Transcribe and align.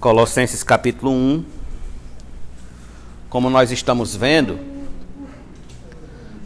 Colossenses 0.00 0.62
capítulo 0.62 1.10
1. 1.10 1.44
Como 3.28 3.50
nós 3.50 3.72
estamos 3.72 4.14
vendo, 4.14 4.56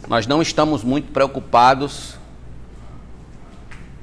nós 0.07 0.25
não 0.25 0.41
estamos 0.41 0.83
muito 0.83 1.11
preocupados 1.11 2.15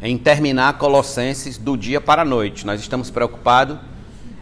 em 0.01 0.17
terminar 0.17 0.79
Colossenses 0.79 1.59
do 1.59 1.77
dia 1.77 2.01
para 2.01 2.23
a 2.23 2.25
noite. 2.25 2.65
Nós 2.65 2.81
estamos 2.81 3.11
preocupados 3.11 3.77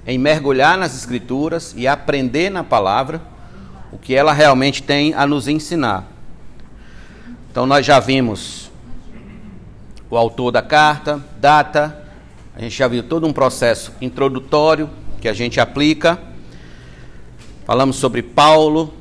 em 0.07 0.18
mergulhar 0.18 0.77
nas 0.77 0.95
Escrituras 0.95 1.75
e 1.75 1.88
aprender 1.88 2.50
na 2.50 2.62
palavra 2.62 3.22
o 3.90 3.96
que 3.96 4.14
ela 4.14 4.34
realmente 4.34 4.82
tem 4.82 5.14
a 5.14 5.27
nos 5.27 5.48
ensinar. 5.48 6.06
Então, 7.50 7.64
nós 7.64 7.86
já 7.86 7.98
vimos 7.98 8.70
o 10.11 10.18
autor 10.18 10.52
da 10.52 10.61
carta, 10.61 11.25
data, 11.40 12.07
a 12.59 12.62
gente 12.62 12.77
já 12.77 12.88
viu 12.88 13.04
todo 13.04 13.25
um 13.25 13.32
processo 13.32 13.93
introdutório 14.00 14.90
que 15.20 15.29
a 15.29 15.32
gente 15.32 15.61
aplica. 15.61 16.21
Falamos 17.64 17.94
sobre 17.94 18.21
Paulo 18.21 18.93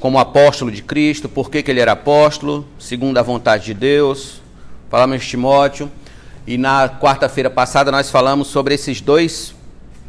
como 0.00 0.18
apóstolo 0.18 0.72
de 0.72 0.82
Cristo, 0.82 1.28
por 1.28 1.48
que, 1.48 1.62
que 1.62 1.70
ele 1.70 1.78
era 1.78 1.92
apóstolo, 1.92 2.66
segundo 2.76 3.18
a 3.18 3.22
vontade 3.22 3.66
de 3.66 3.74
Deus. 3.74 4.42
Falamos 4.90 5.20
de 5.22 5.28
Timóteo. 5.28 5.88
E 6.44 6.58
na 6.58 6.88
quarta-feira 6.88 7.48
passada 7.48 7.92
nós 7.92 8.10
falamos 8.10 8.48
sobre 8.48 8.74
esses 8.74 9.00
dois 9.00 9.54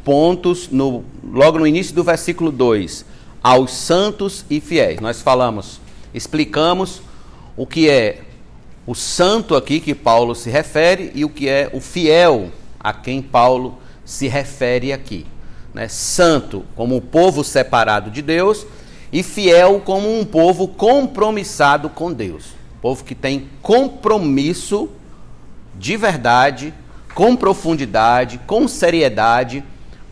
pontos, 0.03 0.67
no, 0.71 1.05
logo 1.23 1.59
no 1.59 1.67
início 1.67 1.93
do 1.93 2.03
versículo 2.03 2.51
2, 2.51 3.05
aos 3.43 3.71
santos 3.71 4.43
e 4.49 4.59
fiéis. 4.59 4.99
Nós 4.99 5.21
falamos, 5.21 5.79
explicamos 6.11 7.03
o 7.55 7.67
que 7.67 7.87
é 7.87 8.23
o 8.85 8.93
santo 8.93 9.55
aqui 9.55 9.79
que 9.79 9.95
Paulo 9.95 10.35
se 10.35 10.49
refere 10.49 11.11
e 11.15 11.25
o 11.25 11.29
que 11.29 11.49
é 11.49 11.69
o 11.73 11.79
fiel 11.79 12.51
a 12.79 12.93
quem 12.93 13.21
Paulo 13.21 13.79
se 14.03 14.27
refere 14.27 14.93
aqui. 14.93 15.25
Né? 15.73 15.87
Santo 15.87 16.63
como 16.75 16.95
um 16.95 17.01
povo 17.01 17.43
separado 17.43 18.11
de 18.11 18.21
Deus 18.21 18.65
e 19.11 19.23
fiel 19.23 19.81
como 19.83 20.19
um 20.19 20.23
povo 20.23 20.67
compromissado 20.67 21.89
com 21.89 22.13
Deus. 22.13 22.45
Povo 22.81 23.03
que 23.03 23.15
tem 23.15 23.49
compromisso 23.61 24.89
de 25.73 25.97
verdade, 25.97 26.73
com 27.13 27.35
profundidade, 27.35 28.39
com 28.45 28.67
seriedade 28.67 29.63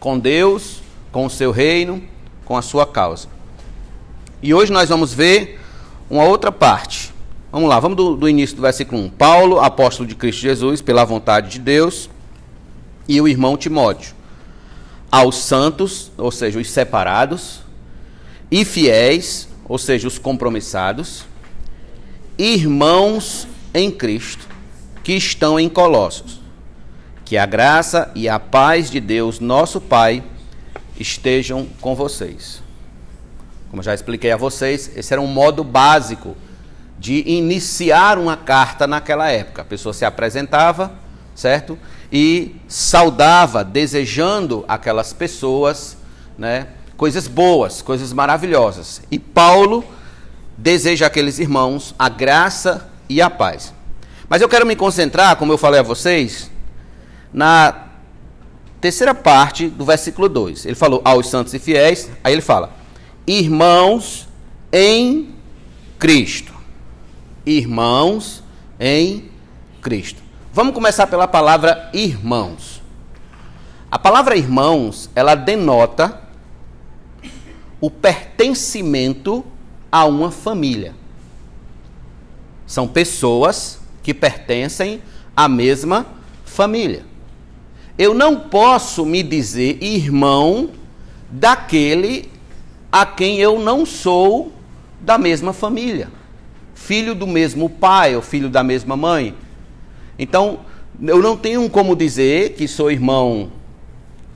com 0.04 0.20
Deus, 0.20 0.82
com 1.14 1.26
o 1.26 1.30
seu 1.30 1.50
reino, 1.50 2.04
com 2.44 2.58
a 2.58 2.62
sua 2.62 2.86
causa. 2.86 3.30
E 4.42 4.54
hoje 4.54 4.70
nós 4.70 4.90
vamos 4.90 5.14
ver 5.14 5.62
uma 6.10 6.26
outra 6.26 6.52
parte 6.52 7.03
Vamos 7.54 7.70
lá, 7.70 7.80
vamos 7.80 7.96
do, 7.96 8.16
do, 8.16 8.28
início 8.28 8.56
do 8.56 8.64
versículo 8.64 9.00
1. 9.04 9.10
Paulo, 9.12 9.60
apóstolo 9.60 10.10
de 10.10 10.16
Cristo 10.16 10.42
Jesus, 10.42 10.82
pela 10.82 11.06
vontade 11.06 11.52
de 11.52 11.60
Deus, 11.60 12.10
e 13.08 13.22
o 13.22 13.28
irmão 13.28 13.56
Timóteo. 13.56 14.16
Aos 15.12 15.36
santos, 15.36 16.12
ou 16.18 16.32
seja, 16.32 16.58
os 16.58 16.68
separados, 16.68 17.60
e 18.50 18.66
fiéis, 18.66 19.48
ou 19.70 19.78
seja, 19.78 20.08
os 20.08 20.18
compromissados, 20.18 21.26
irmãos 22.40 23.48
em 23.72 23.92
Cristo, 23.92 24.48
que 25.04 25.14
estão 25.14 25.60
em 25.60 25.70
Colossos. 25.70 26.42
Que 27.24 27.38
a 27.38 27.46
graça 27.46 28.12
e 28.16 28.28
a 28.28 28.40
paz 28.40 28.90
de 28.90 29.00
Deus, 29.00 29.40
nosso 29.40 29.80
Pai, 29.80 30.24
estejam 31.00 31.68
com 31.80 31.94
vocês. 31.94 32.64
Como 33.70 33.84
já 33.84 33.94
expliquei 33.94 34.32
a 34.32 34.38
vocês, 34.38 34.90
esse 34.96 35.14
era 35.14 35.22
um 35.22 35.28
modo 35.28 35.64
básico 35.64 36.36
de 37.04 37.22
iniciar 37.30 38.18
uma 38.18 38.38
carta 38.38 38.88
naquela 38.88 39.30
época. 39.30 39.62
A 39.62 39.66
pessoa 39.66 39.92
se 39.92 40.06
apresentava, 40.06 40.94
certo? 41.36 41.78
E 42.10 42.56
saudava, 42.66 43.62
desejando 43.62 44.64
aquelas 44.70 45.12
pessoas, 45.12 45.98
né, 46.38 46.68
coisas 46.96 47.28
boas, 47.28 47.82
coisas 47.82 48.14
maravilhosas. 48.14 49.02
E 49.12 49.20
Paulo 49.20 49.84
deseja 50.58 51.08
àqueles 51.08 51.40
irmãos 51.40 51.94
a 52.00 52.08
graça 52.08 52.90
e 53.10 53.22
a 53.22 53.30
paz. 53.30 53.74
Mas 54.30 54.42
eu 54.42 54.48
quero 54.48 54.66
me 54.66 54.74
concentrar, 54.74 55.36
como 55.36 55.52
eu 55.52 55.58
falei 55.58 55.82
a 55.82 55.84
vocês, 55.84 56.50
na 57.34 57.90
terceira 58.80 59.14
parte 59.14 59.68
do 59.68 59.84
versículo 59.84 60.30
2. 60.30 60.68
Ele 60.68 60.76
falou 60.76 61.02
aos 61.04 61.28
santos 61.28 61.54
e 61.54 61.60
fiéis, 61.60 62.10
aí 62.24 62.32
ele 62.32 62.42
fala: 62.42 62.72
irmãos 63.28 64.26
em 64.72 65.36
Cristo 66.00 66.53
irmãos 67.46 68.44
em 68.80 69.30
Cristo. 69.82 70.22
Vamos 70.52 70.74
começar 70.74 71.08
pela 71.08 71.28
palavra 71.28 71.90
irmãos. 71.94 72.82
A 73.90 74.00
palavra 74.00 74.36
irmãos, 74.36 75.10
ela 75.16 75.36
denota 75.36 76.22
o 77.80 77.90
pertencimento 77.90 79.44
a 79.92 80.06
uma 80.06 80.32
família. 80.32 80.96
São 82.66 82.88
pessoas 82.88 83.80
que 84.02 84.14
pertencem 84.14 85.02
à 85.36 85.48
mesma 85.48 86.06
família. 86.46 87.06
Eu 87.98 88.14
não 88.14 88.40
posso 88.40 89.06
me 89.06 89.22
dizer 89.22 89.78
irmão 89.84 90.72
daquele 91.30 92.32
a 92.92 93.06
quem 93.06 93.40
eu 93.40 93.60
não 93.60 93.86
sou 93.86 94.52
da 95.02 95.18
mesma 95.18 95.52
família 95.52 96.10
filho 96.86 97.16
do 97.16 97.26
mesmo 97.26 97.70
pai 97.70 98.16
ou 98.16 98.22
filho 98.22 98.50
da 98.50 98.64
mesma 98.64 98.98
mãe. 98.98 99.34
Então, 100.20 100.60
eu 101.02 101.22
não 101.22 101.38
tenho 101.38 101.68
como 101.70 101.96
dizer 101.96 102.54
que 102.54 102.68
sou 102.68 102.92
irmão 102.92 103.52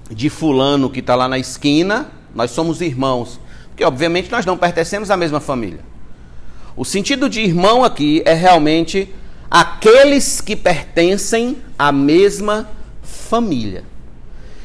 de 0.09 0.29
fulano 0.29 0.89
que 0.89 1.01
está 1.01 1.13
lá 1.13 1.27
na 1.27 1.37
esquina, 1.37 2.09
nós 2.33 2.51
somos 2.51 2.79
irmãos. 2.79 3.39
Porque, 3.69 3.83
obviamente, 3.83 4.31
nós 4.31 4.45
não 4.45 4.57
pertencemos 4.57 5.11
à 5.11 5.17
mesma 5.17 5.39
família. 5.39 5.81
O 6.75 6.85
sentido 6.85 7.29
de 7.29 7.41
irmão 7.41 7.83
aqui 7.83 8.21
é 8.25 8.33
realmente 8.33 9.13
aqueles 9.51 10.39
que 10.39 10.55
pertencem 10.55 11.57
à 11.77 11.91
mesma 11.91 12.69
família. 13.03 13.83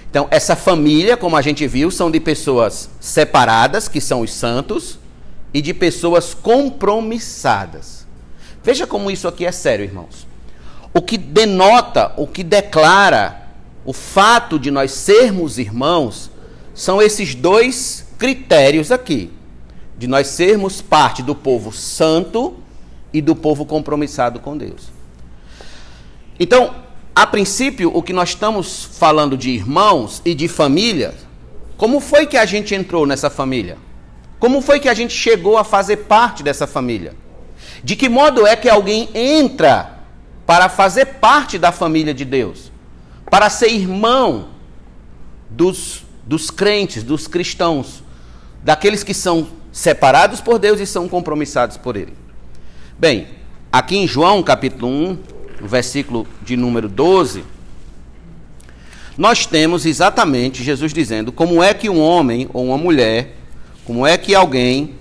Então, 0.08 0.28
essa 0.30 0.54
família, 0.54 1.16
como 1.16 1.36
a 1.36 1.42
gente 1.42 1.66
viu, 1.66 1.90
são 1.90 2.10
de 2.10 2.20
pessoas 2.20 2.88
separadas, 3.00 3.88
que 3.88 4.00
são 4.00 4.20
os 4.20 4.32
santos, 4.32 4.98
e 5.52 5.60
de 5.60 5.74
pessoas 5.74 6.34
compromissadas. 6.34 8.06
Veja 8.62 8.86
como 8.86 9.10
isso 9.10 9.28
aqui 9.28 9.44
é 9.44 9.52
sério, 9.52 9.84
irmãos. 9.84 10.26
O 10.94 11.00
que 11.02 11.18
denota, 11.18 12.12
o 12.16 12.26
que 12.26 12.42
declara 12.42 13.48
o 13.84 13.92
fato 13.92 14.58
de 14.58 14.70
nós 14.70 14.92
sermos 14.92 15.58
irmãos 15.58 16.30
são 16.74 17.02
esses 17.02 17.34
dois 17.34 18.06
critérios 18.18 18.92
aqui: 18.92 19.30
de 19.98 20.06
nós 20.06 20.28
sermos 20.28 20.80
parte 20.80 21.22
do 21.22 21.34
povo 21.34 21.72
santo 21.72 22.54
e 23.12 23.20
do 23.20 23.34
povo 23.34 23.66
compromissado 23.66 24.40
com 24.40 24.56
Deus. 24.56 24.90
Então, 26.38 26.74
a 27.14 27.26
princípio, 27.26 27.94
o 27.94 28.02
que 28.02 28.12
nós 28.12 28.30
estamos 28.30 28.84
falando 28.84 29.36
de 29.36 29.50
irmãos 29.50 30.22
e 30.24 30.34
de 30.34 30.48
família, 30.48 31.14
como 31.76 32.00
foi 32.00 32.26
que 32.26 32.36
a 32.36 32.46
gente 32.46 32.74
entrou 32.74 33.06
nessa 33.06 33.28
família? 33.28 33.76
Como 34.42 34.60
foi 34.60 34.80
que 34.80 34.88
a 34.88 34.94
gente 34.94 35.14
chegou 35.14 35.56
a 35.56 35.62
fazer 35.62 35.98
parte 35.98 36.42
dessa 36.42 36.66
família? 36.66 37.14
De 37.84 37.94
que 37.94 38.08
modo 38.08 38.44
é 38.44 38.56
que 38.56 38.68
alguém 38.68 39.08
entra 39.14 40.00
para 40.44 40.68
fazer 40.68 41.06
parte 41.20 41.60
da 41.60 41.70
família 41.70 42.12
de 42.12 42.24
Deus? 42.24 42.72
Para 43.30 43.48
ser 43.48 43.68
irmão 43.68 44.48
dos, 45.48 46.02
dos 46.26 46.50
crentes, 46.50 47.04
dos 47.04 47.28
cristãos, 47.28 48.02
daqueles 48.64 49.04
que 49.04 49.14
são 49.14 49.46
separados 49.70 50.40
por 50.40 50.58
Deus 50.58 50.80
e 50.80 50.86
são 50.86 51.08
compromissados 51.08 51.76
por 51.76 51.96
Ele. 51.96 52.14
Bem, 52.98 53.28
aqui 53.70 53.96
em 53.96 54.08
João 54.08 54.42
capítulo 54.42 54.88
1, 54.88 55.18
versículo 55.60 56.26
de 56.42 56.56
número 56.56 56.88
12, 56.88 57.44
nós 59.16 59.46
temos 59.46 59.86
exatamente 59.86 60.64
Jesus 60.64 60.92
dizendo 60.92 61.30
como 61.30 61.62
é 61.62 61.72
que 61.72 61.88
um 61.88 62.00
homem 62.00 62.50
ou 62.52 62.66
uma 62.66 62.76
mulher 62.76 63.36
como 63.84 64.06
é 64.06 64.16
que 64.16 64.34
alguém 64.34 64.94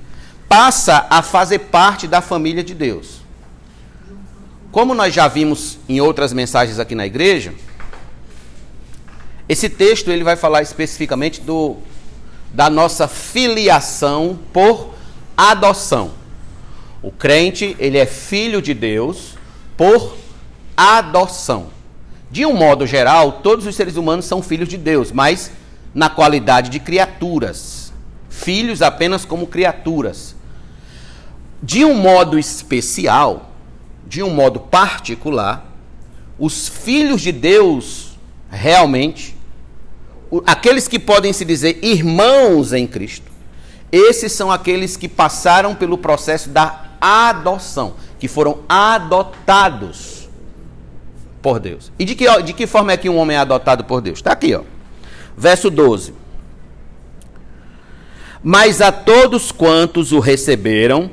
passa 0.49 1.05
a 1.09 1.21
fazer 1.21 1.59
parte 1.59 2.07
da 2.07 2.19
família 2.21 2.63
de 2.63 2.73
Deus? 2.73 3.21
Como 4.71 4.93
nós 4.93 5.13
já 5.13 5.27
vimos 5.27 5.77
em 5.87 6.01
outras 6.01 6.33
mensagens 6.33 6.79
aqui 6.79 6.95
na 6.95 7.05
igreja, 7.05 7.53
esse 9.47 9.69
texto 9.69 10.09
ele 10.09 10.23
vai 10.23 10.35
falar 10.35 10.61
especificamente 10.61 11.41
do, 11.41 11.77
da 12.53 12.69
nossa 12.69 13.07
filiação 13.07 14.39
por 14.53 14.93
adoção. 15.35 16.13
O 17.01 17.11
crente, 17.11 17.75
ele 17.79 17.97
é 17.97 18.05
filho 18.05 18.61
de 18.61 18.73
Deus 18.73 19.35
por 19.75 20.15
adoção. 20.75 21.67
De 22.29 22.45
um 22.45 22.53
modo 22.53 22.87
geral, 22.87 23.41
todos 23.43 23.67
os 23.67 23.75
seres 23.75 23.97
humanos 23.97 24.25
são 24.25 24.41
filhos 24.41 24.69
de 24.69 24.77
Deus, 24.77 25.11
mas 25.11 25.51
na 25.93 26.09
qualidade 26.09 26.69
de 26.69 26.79
criaturas 26.79 27.80
filhos 28.43 28.81
apenas 28.81 29.25
como 29.25 29.47
criaturas. 29.47 30.35
De 31.61 31.85
um 31.85 31.93
modo 31.93 32.39
especial, 32.39 33.51
de 34.07 34.23
um 34.23 34.29
modo 34.29 34.59
particular, 34.59 35.65
os 36.39 36.67
filhos 36.67 37.21
de 37.21 37.31
Deus 37.31 38.17
realmente 38.49 39.35
aqueles 40.45 40.87
que 40.87 40.97
podem 40.97 41.33
se 41.33 41.43
dizer 41.43 41.79
irmãos 41.81 42.71
em 42.71 42.87
Cristo, 42.87 43.29
esses 43.91 44.31
são 44.31 44.49
aqueles 44.49 44.95
que 44.95 45.09
passaram 45.09 45.75
pelo 45.75 45.97
processo 45.97 46.49
da 46.49 46.85
adoção, 47.01 47.95
que 48.17 48.27
foram 48.27 48.59
adotados 48.69 50.29
por 51.41 51.59
Deus. 51.59 51.91
E 51.99 52.05
de 52.05 52.15
que, 52.15 52.41
de 52.43 52.53
que 52.53 52.65
forma 52.65 52.93
é 52.93 52.97
que 52.97 53.09
um 53.09 53.17
homem 53.17 53.35
é 53.35 53.39
adotado 53.39 53.83
por 53.83 53.99
Deus? 53.99 54.19
Está 54.19 54.31
aqui, 54.31 54.55
ó. 54.55 54.61
Verso 55.35 55.69
12. 55.69 56.13
Mas 58.43 58.81
a 58.81 58.91
todos 58.91 59.51
quantos 59.51 60.11
o 60.11 60.19
receberam, 60.19 61.11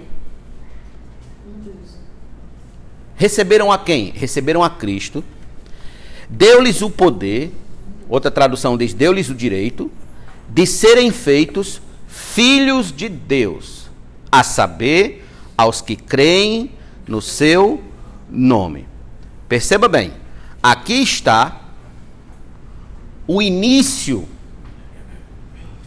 receberam 3.17 3.71
a 3.71 3.79
quem? 3.79 4.11
Receberam 4.11 4.63
a 4.63 4.71
Cristo, 4.71 5.23
deu-lhes 6.29 6.81
o 6.81 6.89
poder, 6.89 7.53
outra 8.09 8.31
tradução 8.31 8.79
diz, 8.79 8.95
deu-lhes 8.95 9.29
o 9.29 9.35
direito, 9.35 9.91
de 10.49 10.67
serem 10.67 11.11
feitos 11.11 11.83
filhos 12.07 12.91
de 12.91 13.09
Deus, 13.11 13.91
a 14.33 14.43
saber, 14.43 15.27
aos 15.57 15.83
que 15.83 15.97
creem 15.97 16.71
no 17.07 17.21
seu 17.21 17.83
nome. 18.31 18.87
Perceba 19.49 19.89
bem, 19.89 20.13
aqui 20.63 21.03
está 21.03 21.61
o 23.27 23.43
início 23.43 24.27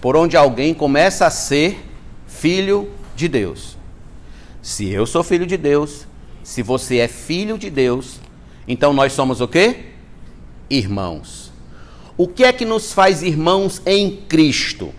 por 0.02 0.18
onde 0.18 0.36
alguém 0.36 0.74
começa 0.74 1.28
a 1.28 1.30
ser 1.30 1.86
filho 2.28 2.90
de 3.16 3.28
Deus. 3.28 3.78
Se 4.62 4.90
eu 4.90 5.06
sou 5.06 5.24
filho 5.24 5.46
de 5.46 5.58
Deus, 5.58 6.08
se 6.44 6.64
você 6.64 6.98
é 6.98 7.08
filho 7.08 7.58
de 7.58 7.70
Deus, 7.70 8.20
então 8.68 8.94
nós 8.94 9.14
somos 9.14 9.40
o 9.40 9.48
quê? 9.48 9.86
Irmãos. 10.70 11.52
O 12.18 12.28
que 12.28 12.44
é 12.44 12.52
que 12.52 12.66
nos 12.66 12.92
faz 12.92 13.22
irmãos 13.22 13.82
em 13.86 14.18
Cristo? 14.28 14.94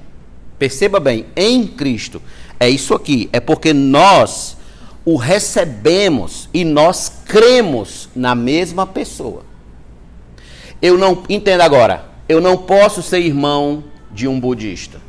Perceba 0.59 1.01
bem, 1.01 1.27
em 1.35 1.67
Cristo. 1.67 2.23
É 2.59 2.71
isso 2.71 2.95
aqui, 2.95 3.29
é 3.33 3.41
porque 3.41 3.73
nós 3.73 4.57
o 5.05 5.17
recebemos 5.17 6.49
e 6.55 6.65
nós 6.65 7.11
cremos 7.27 8.09
na 8.15 8.35
mesma 8.35 8.87
pessoa. 8.87 9.45
Eu 10.81 10.97
não, 10.97 11.25
entenda 11.29 11.65
agora, 11.65 12.07
eu 12.29 12.41
não 12.41 12.57
posso 12.57 13.03
ser 13.03 13.21
irmão 13.21 13.85
de 14.13 14.29
um 14.29 14.39
budista. 14.39 15.01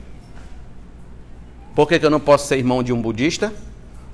Por 1.75 1.88
que, 1.88 2.00
que 2.00 2.05
eu 2.05 2.09
não 2.09 2.19
posso 2.19 2.47
ser 2.47 2.57
irmão 2.57 2.83
de 2.83 2.94
um 2.94 3.01
budista? 3.01 3.53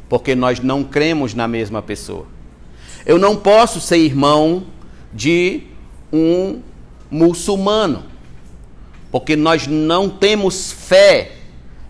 Porque 0.07 0.33
nós 0.33 0.59
não 0.59 0.83
cremos 0.83 1.33
na 1.33 1.47
mesma 1.47 1.81
pessoa. 1.81 2.25
Eu 3.05 3.17
não 3.17 3.35
posso 3.35 3.79
ser 3.81 3.97
irmão 3.97 4.63
de 5.13 5.63
um 6.11 6.61
muçulmano, 7.09 8.05
porque 9.11 9.35
nós 9.35 9.67
não 9.67 10.09
temos 10.09 10.71
fé 10.71 11.31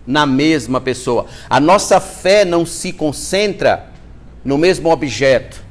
na 0.06 0.26
mesma 0.26 0.80
pessoa. 0.80 1.26
A 1.48 1.60
nossa 1.60 2.00
fé 2.00 2.44
não 2.44 2.64
se 2.66 2.92
concentra 2.92 3.90
no 4.44 4.56
mesmo 4.56 4.90
objeto, 4.90 5.62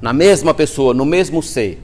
na 0.00 0.12
mesma 0.12 0.54
pessoa, 0.54 0.94
no 0.94 1.04
mesmo 1.04 1.42
ser. 1.42 1.82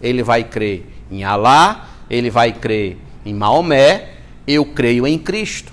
Ele 0.00 0.22
vai 0.22 0.44
crer 0.44 0.86
em 1.10 1.24
Alá, 1.24 1.88
ele 2.10 2.30
vai 2.30 2.52
crer 2.52 2.98
em 3.24 3.34
Maomé, 3.34 4.10
eu 4.46 4.64
creio 4.64 5.06
em 5.06 5.18
Cristo. 5.18 5.72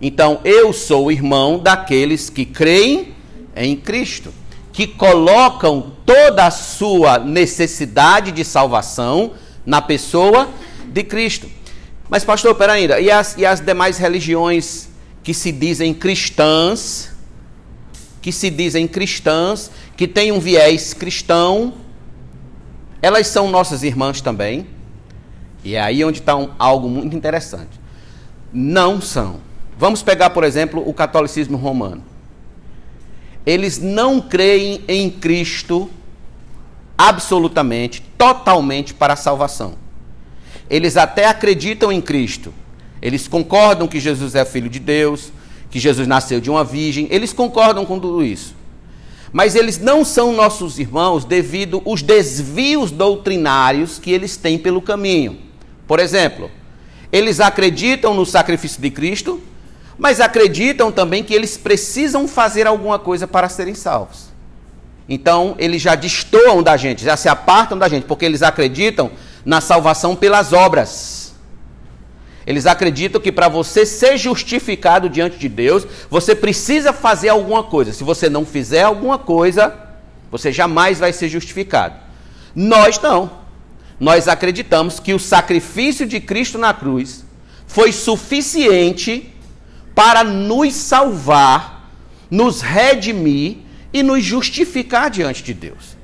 Então, 0.00 0.40
eu 0.44 0.72
sou 0.72 1.10
irmão 1.10 1.58
daqueles 1.58 2.28
que 2.28 2.44
creem 2.44 3.14
em 3.54 3.76
Cristo, 3.76 4.32
que 4.72 4.86
colocam 4.86 5.92
toda 6.04 6.46
a 6.46 6.50
sua 6.50 7.18
necessidade 7.18 8.30
de 8.30 8.44
salvação 8.44 9.32
na 9.64 9.80
pessoa 9.80 10.50
de 10.88 11.02
Cristo. 11.02 11.48
Mas, 12.08 12.24
pastor, 12.24 12.54
peraí 12.54 12.82
ainda, 12.82 13.00
e 13.00 13.10
as, 13.10 13.36
e 13.38 13.46
as 13.46 13.60
demais 13.60 13.96
religiões 13.96 14.88
que 15.22 15.32
se 15.32 15.50
dizem 15.50 15.94
cristãs, 15.94 17.10
que 18.20 18.30
se 18.30 18.50
dizem 18.50 18.86
cristãs, 18.86 19.70
que 19.96 20.06
têm 20.06 20.30
um 20.30 20.38
viés 20.38 20.92
cristão, 20.92 21.72
elas 23.00 23.26
são 23.28 23.50
nossas 23.50 23.82
irmãs 23.82 24.20
também? 24.20 24.66
E 25.64 25.74
é 25.74 25.80
aí 25.80 26.04
onde 26.04 26.20
está 26.20 26.36
um, 26.36 26.50
algo 26.58 26.88
muito 26.88 27.16
interessante 27.16 27.85
não 28.52 29.00
são. 29.00 29.40
Vamos 29.78 30.02
pegar, 30.02 30.30
por 30.30 30.44
exemplo, 30.44 30.82
o 30.86 30.94
catolicismo 30.94 31.56
romano. 31.56 32.02
Eles 33.44 33.78
não 33.78 34.20
creem 34.20 34.80
em 34.88 35.10
Cristo 35.10 35.90
absolutamente, 36.96 38.02
totalmente 38.16 38.94
para 38.94 39.12
a 39.12 39.16
salvação. 39.16 39.74
Eles 40.68 40.96
até 40.96 41.26
acreditam 41.26 41.92
em 41.92 42.00
Cristo. 42.00 42.52
Eles 43.00 43.28
concordam 43.28 43.86
que 43.86 44.00
Jesus 44.00 44.34
é 44.34 44.44
filho 44.44 44.68
de 44.68 44.78
Deus, 44.78 45.30
que 45.70 45.78
Jesus 45.78 46.08
nasceu 46.08 46.40
de 46.40 46.50
uma 46.50 46.64
virgem. 46.64 47.06
Eles 47.10 47.32
concordam 47.32 47.84
com 47.84 48.00
tudo 48.00 48.24
isso. 48.24 48.56
Mas 49.32 49.54
eles 49.54 49.78
não 49.78 50.04
são 50.04 50.32
nossos 50.32 50.78
irmãos 50.78 51.24
devido 51.24 51.82
aos 51.84 52.02
desvios 52.02 52.90
doutrinários 52.90 53.98
que 53.98 54.10
eles 54.10 54.36
têm 54.36 54.58
pelo 54.58 54.80
caminho. 54.80 55.38
Por 55.86 56.00
exemplo, 56.00 56.50
eles 57.16 57.40
acreditam 57.40 58.14
no 58.14 58.26
sacrifício 58.26 58.80
de 58.80 58.90
Cristo, 58.90 59.42
mas 59.98 60.20
acreditam 60.20 60.92
também 60.92 61.24
que 61.24 61.32
eles 61.32 61.56
precisam 61.56 62.28
fazer 62.28 62.66
alguma 62.66 62.98
coisa 62.98 63.26
para 63.26 63.48
serem 63.48 63.74
salvos. 63.74 64.26
Então, 65.08 65.54
eles 65.58 65.80
já 65.80 65.94
destoam 65.94 66.62
da 66.62 66.76
gente, 66.76 67.04
já 67.04 67.16
se 67.16 67.28
apartam 67.28 67.78
da 67.78 67.88
gente, 67.88 68.04
porque 68.04 68.24
eles 68.24 68.42
acreditam 68.42 69.10
na 69.44 69.62
salvação 69.62 70.14
pelas 70.14 70.52
obras. 70.52 71.34
Eles 72.46 72.66
acreditam 72.66 73.20
que 73.20 73.32
para 73.32 73.48
você 73.48 73.86
ser 73.86 74.18
justificado 74.18 75.08
diante 75.08 75.38
de 75.38 75.48
Deus, 75.48 75.86
você 76.10 76.34
precisa 76.34 76.92
fazer 76.92 77.30
alguma 77.30 77.62
coisa. 77.62 77.92
Se 77.92 78.04
você 78.04 78.28
não 78.28 78.44
fizer 78.44 78.82
alguma 78.82 79.18
coisa, 79.18 79.74
você 80.30 80.52
jamais 80.52 80.98
vai 80.98 81.12
ser 81.12 81.28
justificado. 81.28 81.94
Nós 82.54 83.00
não 83.00 83.45
nós 83.98 84.28
acreditamos 84.28 85.00
que 85.00 85.14
o 85.14 85.18
sacrifício 85.18 86.06
de 86.06 86.20
Cristo 86.20 86.58
na 86.58 86.74
cruz 86.74 87.24
foi 87.66 87.92
suficiente 87.92 89.32
para 89.94 90.22
nos 90.22 90.74
salvar, 90.74 91.90
nos 92.30 92.60
redimir 92.60 93.58
e 93.92 94.02
nos 94.02 94.22
justificar 94.22 95.10
diante 95.10 95.42
de 95.42 95.54
Deus. 95.54 95.96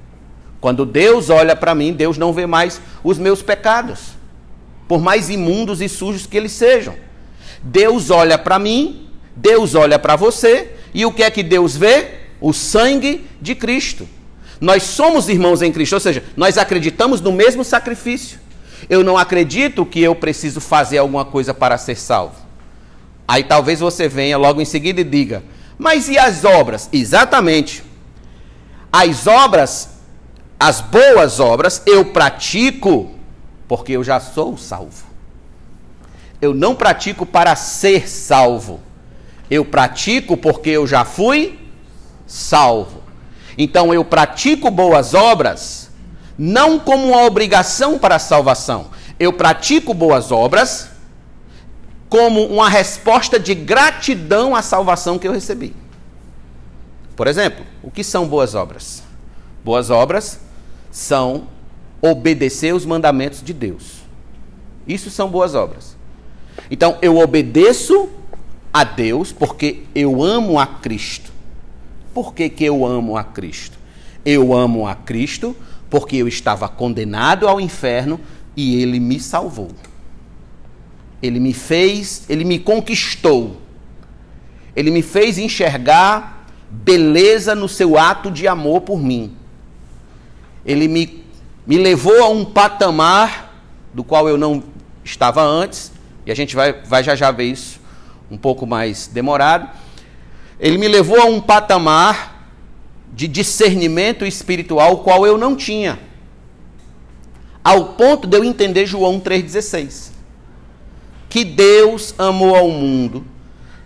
Quando 0.61 0.87
Deus 0.87 1.29
olha 1.29 1.55
para 1.55 1.75
mim, 1.75 1.93
Deus 1.93 2.17
não 2.17 2.33
vê 2.33 2.47
mais 2.47 2.81
os 3.05 3.19
meus 3.19 3.43
pecados, 3.43 4.13
por 4.89 5.01
mais 5.01 5.29
imundos 5.29 5.81
e 5.81 5.89
sujos 5.89 6.27
que 6.27 6.37
eles 6.37 6.53
sejam. 6.53 6.95
Deus 7.63 8.11
olha 8.11 8.39
para 8.39 8.59
mim, 8.59 9.09
Deus 9.37 9.75
olha 9.75 9.99
para 9.99 10.17
você, 10.17 10.75
e 10.95 11.05
o 11.05 11.13
que 11.13 11.23
é 11.23 11.31
que 11.31 11.43
Deus 11.43 11.77
vê? 11.77 12.21
O 12.41 12.53
sangue 12.53 13.27
de 13.41 13.55
Cristo. 13.55 14.09
Nós 14.63 14.85
somos 14.85 15.29
irmãos 15.29 15.61
em 15.61 15.73
Cristo, 15.73 15.95
ou 15.95 15.99
seja, 15.99 16.23
nós 16.37 16.57
acreditamos 16.57 17.21
no 17.21 17.33
mesmo 17.33 17.65
sacrifício. 17.65 18.39
Eu 18.89 19.03
não 19.03 19.19
acredito 19.19 19.85
que 19.85 20.01
eu 20.01 20.15
preciso 20.15 20.61
fazer 20.61 20.99
alguma 20.99 21.25
coisa 21.25 21.53
para 21.53 21.77
ser 21.77 21.97
salvo. 21.97 22.37
Aí 23.27 23.43
talvez 23.43 23.81
você 23.81 24.07
venha 24.07 24.39
logo 24.39 24.61
em 24.61 24.65
seguida 24.65 25.01
e 25.01 25.05
diga: 25.05 25.43
Mas 25.77 26.09
e 26.09 26.17
as 26.17 26.45
obras? 26.45 26.89
Exatamente. 26.93 27.83
As 28.93 29.27
obras, 29.27 29.97
as 30.61 30.81
boas 30.81 31.41
obras, 31.41 31.83
eu 31.85 32.05
pratico 32.05 33.11
porque 33.67 33.91
eu 33.91 34.05
já 34.05 34.21
sou 34.21 34.57
salvo. 34.57 35.07
Eu 36.41 36.55
não 36.55 36.77
pratico 36.77 37.27
para 37.27 37.57
ser 37.57 38.09
salvo. 38.09 38.81
Eu 39.51 39.65
pratico 39.65 40.37
porque 40.37 40.71
eu 40.71 40.87
já 40.87 41.05
fui 41.05 41.59
salvo. 42.29 43.02
Então 43.57 43.93
eu 43.93 44.05
pratico 44.05 44.71
boas 44.71 45.15
obras 45.15 45.91
não 46.39 46.79
como 46.79 47.09
uma 47.09 47.25
obrigação 47.25 47.99
para 47.99 48.17
a 48.17 48.19
salvação. 48.19 48.87
Eu 49.19 49.33
pratico 49.33 49.95
boas 49.95 50.33
obras 50.33 50.91
como 52.09 52.45
uma 52.47 52.69
resposta 52.69 53.39
de 53.39 53.55
gratidão 53.55 54.55
à 54.55 54.63
salvação 54.63 55.19
que 55.19 55.27
eu 55.27 55.33
recebi. 55.33 55.75
Por 57.17 57.27
exemplo, 57.27 57.65
o 57.83 57.91
que 57.91 58.05
são 58.05 58.27
boas 58.27 58.55
obras? 58.55 59.03
Boas 59.65 59.91
obras 59.91 60.41
são 60.91 61.47
obedecer 62.03 62.75
os 62.75 62.85
mandamentos 62.85 63.43
de 63.43 63.53
Deus. 63.53 64.03
Isso 64.87 65.11
são 65.11 65.31
boas 65.31 65.55
obras. 65.55 65.97
Então 66.71 66.99
eu 67.01 67.19
obedeço 67.19 68.11
a 68.73 68.85
Deus 68.85 69.33
porque 69.33 69.85
eu 69.95 70.23
amo 70.23 70.59
a 70.59 70.67
Cristo. 70.67 71.32
Por 72.13 72.35
que, 72.35 72.49
que 72.49 72.65
eu 72.65 72.85
amo 72.85 73.17
a 73.17 73.25
Cristo? 73.25 73.79
Eu 74.25 74.55
amo 74.55 74.87
a 74.87 74.95
Cristo 74.95 75.57
porque 75.91 76.17
eu 76.17 76.29
estava 76.29 76.69
condenado 76.69 77.47
ao 77.47 77.61
inferno 77.61 78.21
e 78.57 78.81
ele 78.81 78.99
me 78.99 79.21
salvou. 79.21 79.71
Ele 81.23 81.39
me 81.39 81.53
fez, 81.53 82.25
ele 82.29 82.45
me 82.45 82.59
conquistou. 82.59 83.61
Ele 84.75 84.91
me 84.91 85.03
fez 85.03 85.39
enxergar 85.39 86.47
beleza 86.71 87.55
no 87.55 87.69
seu 87.69 87.99
ato 87.99 88.31
de 88.31 88.49
amor 88.49 88.81
por 88.81 88.99
mim. 88.99 89.37
Ele 90.65 90.89
me, 90.89 91.25
me 91.67 91.77
levou 91.77 92.23
a 92.23 92.29
um 92.29 92.45
patamar 92.45 93.53
do 93.93 94.03
qual 94.03 94.29
eu 94.29 94.39
não 94.39 94.63
estava 95.05 95.43
antes, 95.43 95.93
e 96.25 96.33
a 96.33 96.35
gente 96.35 96.55
vai, 96.57 96.73
vai 96.73 97.03
já 97.03 97.15
já 97.15 97.31
ver 97.31 97.45
isso 97.45 97.81
um 98.31 98.39
pouco 98.39 98.67
mais 98.67 99.07
demorado. 99.07 99.69
Ele 100.63 100.79
me 100.79 100.87
levou 100.87 101.21
a 101.21 101.25
um 101.25 101.41
patamar 101.41 102.47
de 103.13 103.27
discernimento 103.27 104.25
espiritual 104.25 104.99
qual 104.99 105.27
eu 105.27 105.37
não 105.37 105.57
tinha. 105.57 105.99
Ao 107.65 107.95
ponto 107.95 108.29
de 108.29 108.37
eu 108.37 108.45
entender 108.45 108.87
João 108.87 109.19
3,16. 109.19 110.13
Que 111.29 111.45
Deus 111.45 112.15
amou 112.17 112.55
ao 112.55 112.71
mundo 112.71 113.27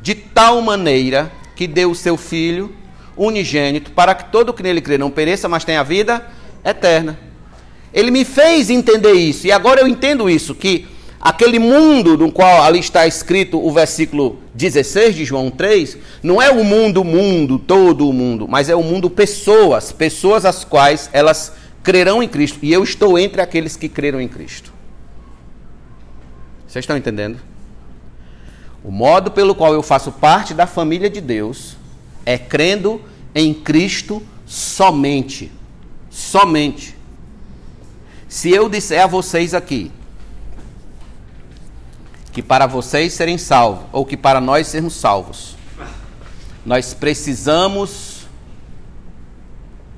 de 0.02 0.14
tal 0.14 0.61
maneira 0.61 1.33
que 1.54 1.66
deu 1.66 1.92
o 1.92 1.95
seu 1.95 2.18
Filho 2.18 2.75
unigênito 3.16 3.92
para 3.92 4.14
que 4.14 4.30
todo 4.30 4.52
que 4.52 4.62
nele 4.62 4.83
crê 4.83 4.99
não 4.99 5.11
pereça, 5.11 5.49
mas 5.49 5.64
tenha 5.64 5.83
vida 5.83 6.26
eterna. 6.62 7.18
Ele 7.90 8.11
me 8.11 8.23
fez 8.23 8.68
entender 8.68 9.14
isso, 9.14 9.47
e 9.47 9.52
agora 9.52 9.80
eu 9.80 9.88
entendo 9.88 10.28
isso, 10.28 10.54
que 10.54 10.87
aquele 11.26 11.59
mundo 11.59 12.16
no 12.16 12.30
qual 12.30 12.62
ali 12.62 12.78
está 12.78 13.04
escrito 13.04 13.59
o 13.59 13.73
versículo 13.73 14.38
16 14.54 15.16
de 15.16 15.25
João 15.25 15.50
3, 15.50 15.99
não 16.23 16.40
é 16.40 16.52
o 16.52 16.62
mundo, 16.62 17.02
mundo, 17.02 17.59
todo 17.59 18.09
o 18.09 18.12
mundo, 18.12 18.47
mas 18.47 18.68
é 18.68 18.76
o 18.76 18.83
mundo 18.83 19.11
pessoas, 19.11 19.90
pessoas 19.90 20.45
as 20.45 20.62
quais 20.64 21.11
elas 21.12 21.52
crerão 21.83 22.23
em 22.23 22.28
Cristo, 22.28 22.61
e 22.62 22.73
eu 22.73 22.85
estou 22.85 23.18
entre 23.18 23.40
aqueles 23.42 23.76
que 23.76 23.88
creram 23.88 24.21
em 24.21 24.28
Cristo. 24.28 24.73
Vocês 26.68 26.85
estão 26.85 26.97
entendendo? 26.97 27.38
O 28.85 28.92
modo 28.92 29.33
pelo 29.33 29.52
qual 29.52 29.75
eu 29.75 29.83
faço 29.83 30.12
parte 30.12 30.54
da 30.54 30.64
família 30.64 31.11
de 31.11 31.21
Deus 31.21 31.76
é 32.25 32.38
crendo 32.38 33.02
em 33.35 33.52
Cristo 33.52 34.23
somente. 34.47 35.50
Somente. 36.09 36.95
Se 38.28 38.49
eu 38.52 38.68
disser 38.68 39.02
a 39.02 39.09
vocês 39.09 39.54
aqui 39.54 39.90
que 42.37 42.43
para 42.43 42.66
vocês 42.66 43.14
serem 43.14 43.38
salvos, 43.38 43.87
ou 43.90 44.05
que 44.05 44.14
para 44.14 44.43
nós 44.43 44.66
sermos 44.66 44.93
salvos, 44.93 45.57
nós 46.66 46.93
precisamos 46.93 48.26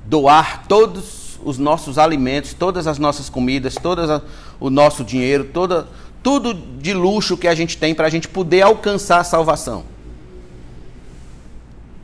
doar 0.07 0.65
todos 0.69 1.37
os 1.43 1.59
nossos 1.59 1.99
alimentos, 1.99 2.55
todas 2.55 2.87
as 2.87 2.97
nossas 2.97 3.29
comidas, 3.29 3.75
todo 3.75 4.23
o 4.61 4.71
nosso 4.71 5.03
dinheiro, 5.03 5.47
toda, 5.47 5.89
tudo 6.23 6.55
de 6.55 6.95
luxo 6.95 7.37
que 7.37 7.49
a 7.49 7.57
gente 7.57 7.77
tem 7.77 7.93
para 7.93 8.07
a 8.07 8.11
gente 8.11 8.29
poder 8.29 8.63
alcançar 8.63 9.19
a 9.19 9.25
salvação. 9.25 9.83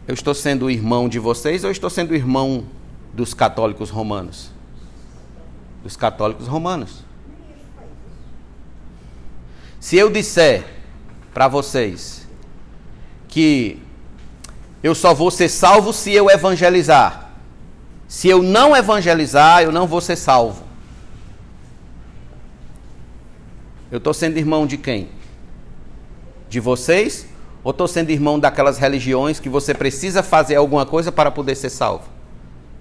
Eu 0.08 0.14
estou 0.14 0.34
sendo 0.34 0.68
irmão 0.68 1.08
de 1.08 1.20
vocês 1.20 1.62
ou 1.62 1.70
estou 1.70 1.88
sendo 1.88 2.12
irmão 2.12 2.64
dos 3.12 3.34
católicos 3.34 3.88
romanos? 3.88 4.50
Dos 5.84 5.96
católicos 5.96 6.48
romanos. 6.48 7.03
Se 9.84 9.98
eu 9.98 10.08
disser 10.08 10.64
para 11.34 11.46
vocês 11.46 12.26
que 13.28 13.82
eu 14.82 14.94
só 14.94 15.12
vou 15.12 15.30
ser 15.30 15.50
salvo 15.50 15.92
se 15.92 16.10
eu 16.10 16.30
evangelizar, 16.30 17.32
se 18.08 18.26
eu 18.26 18.42
não 18.42 18.74
evangelizar, 18.74 19.62
eu 19.62 19.70
não 19.70 19.86
vou 19.86 20.00
ser 20.00 20.16
salvo. 20.16 20.64
Eu 23.90 23.98
estou 23.98 24.14
sendo 24.14 24.38
irmão 24.38 24.66
de 24.66 24.78
quem? 24.78 25.10
De 26.48 26.60
vocês? 26.60 27.26
Ou 27.62 27.70
estou 27.70 27.86
sendo 27.86 28.08
irmão 28.08 28.40
daquelas 28.40 28.78
religiões 28.78 29.38
que 29.38 29.50
você 29.50 29.74
precisa 29.74 30.22
fazer 30.22 30.54
alguma 30.54 30.86
coisa 30.86 31.12
para 31.12 31.30
poder 31.30 31.56
ser 31.56 31.68
salvo? 31.68 32.08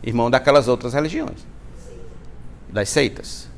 Irmão 0.01 0.31
daquelas 0.31 0.69
outras 0.69 0.93
religiões. 0.93 1.45
Das 2.69 2.87
seitas. 2.87 3.51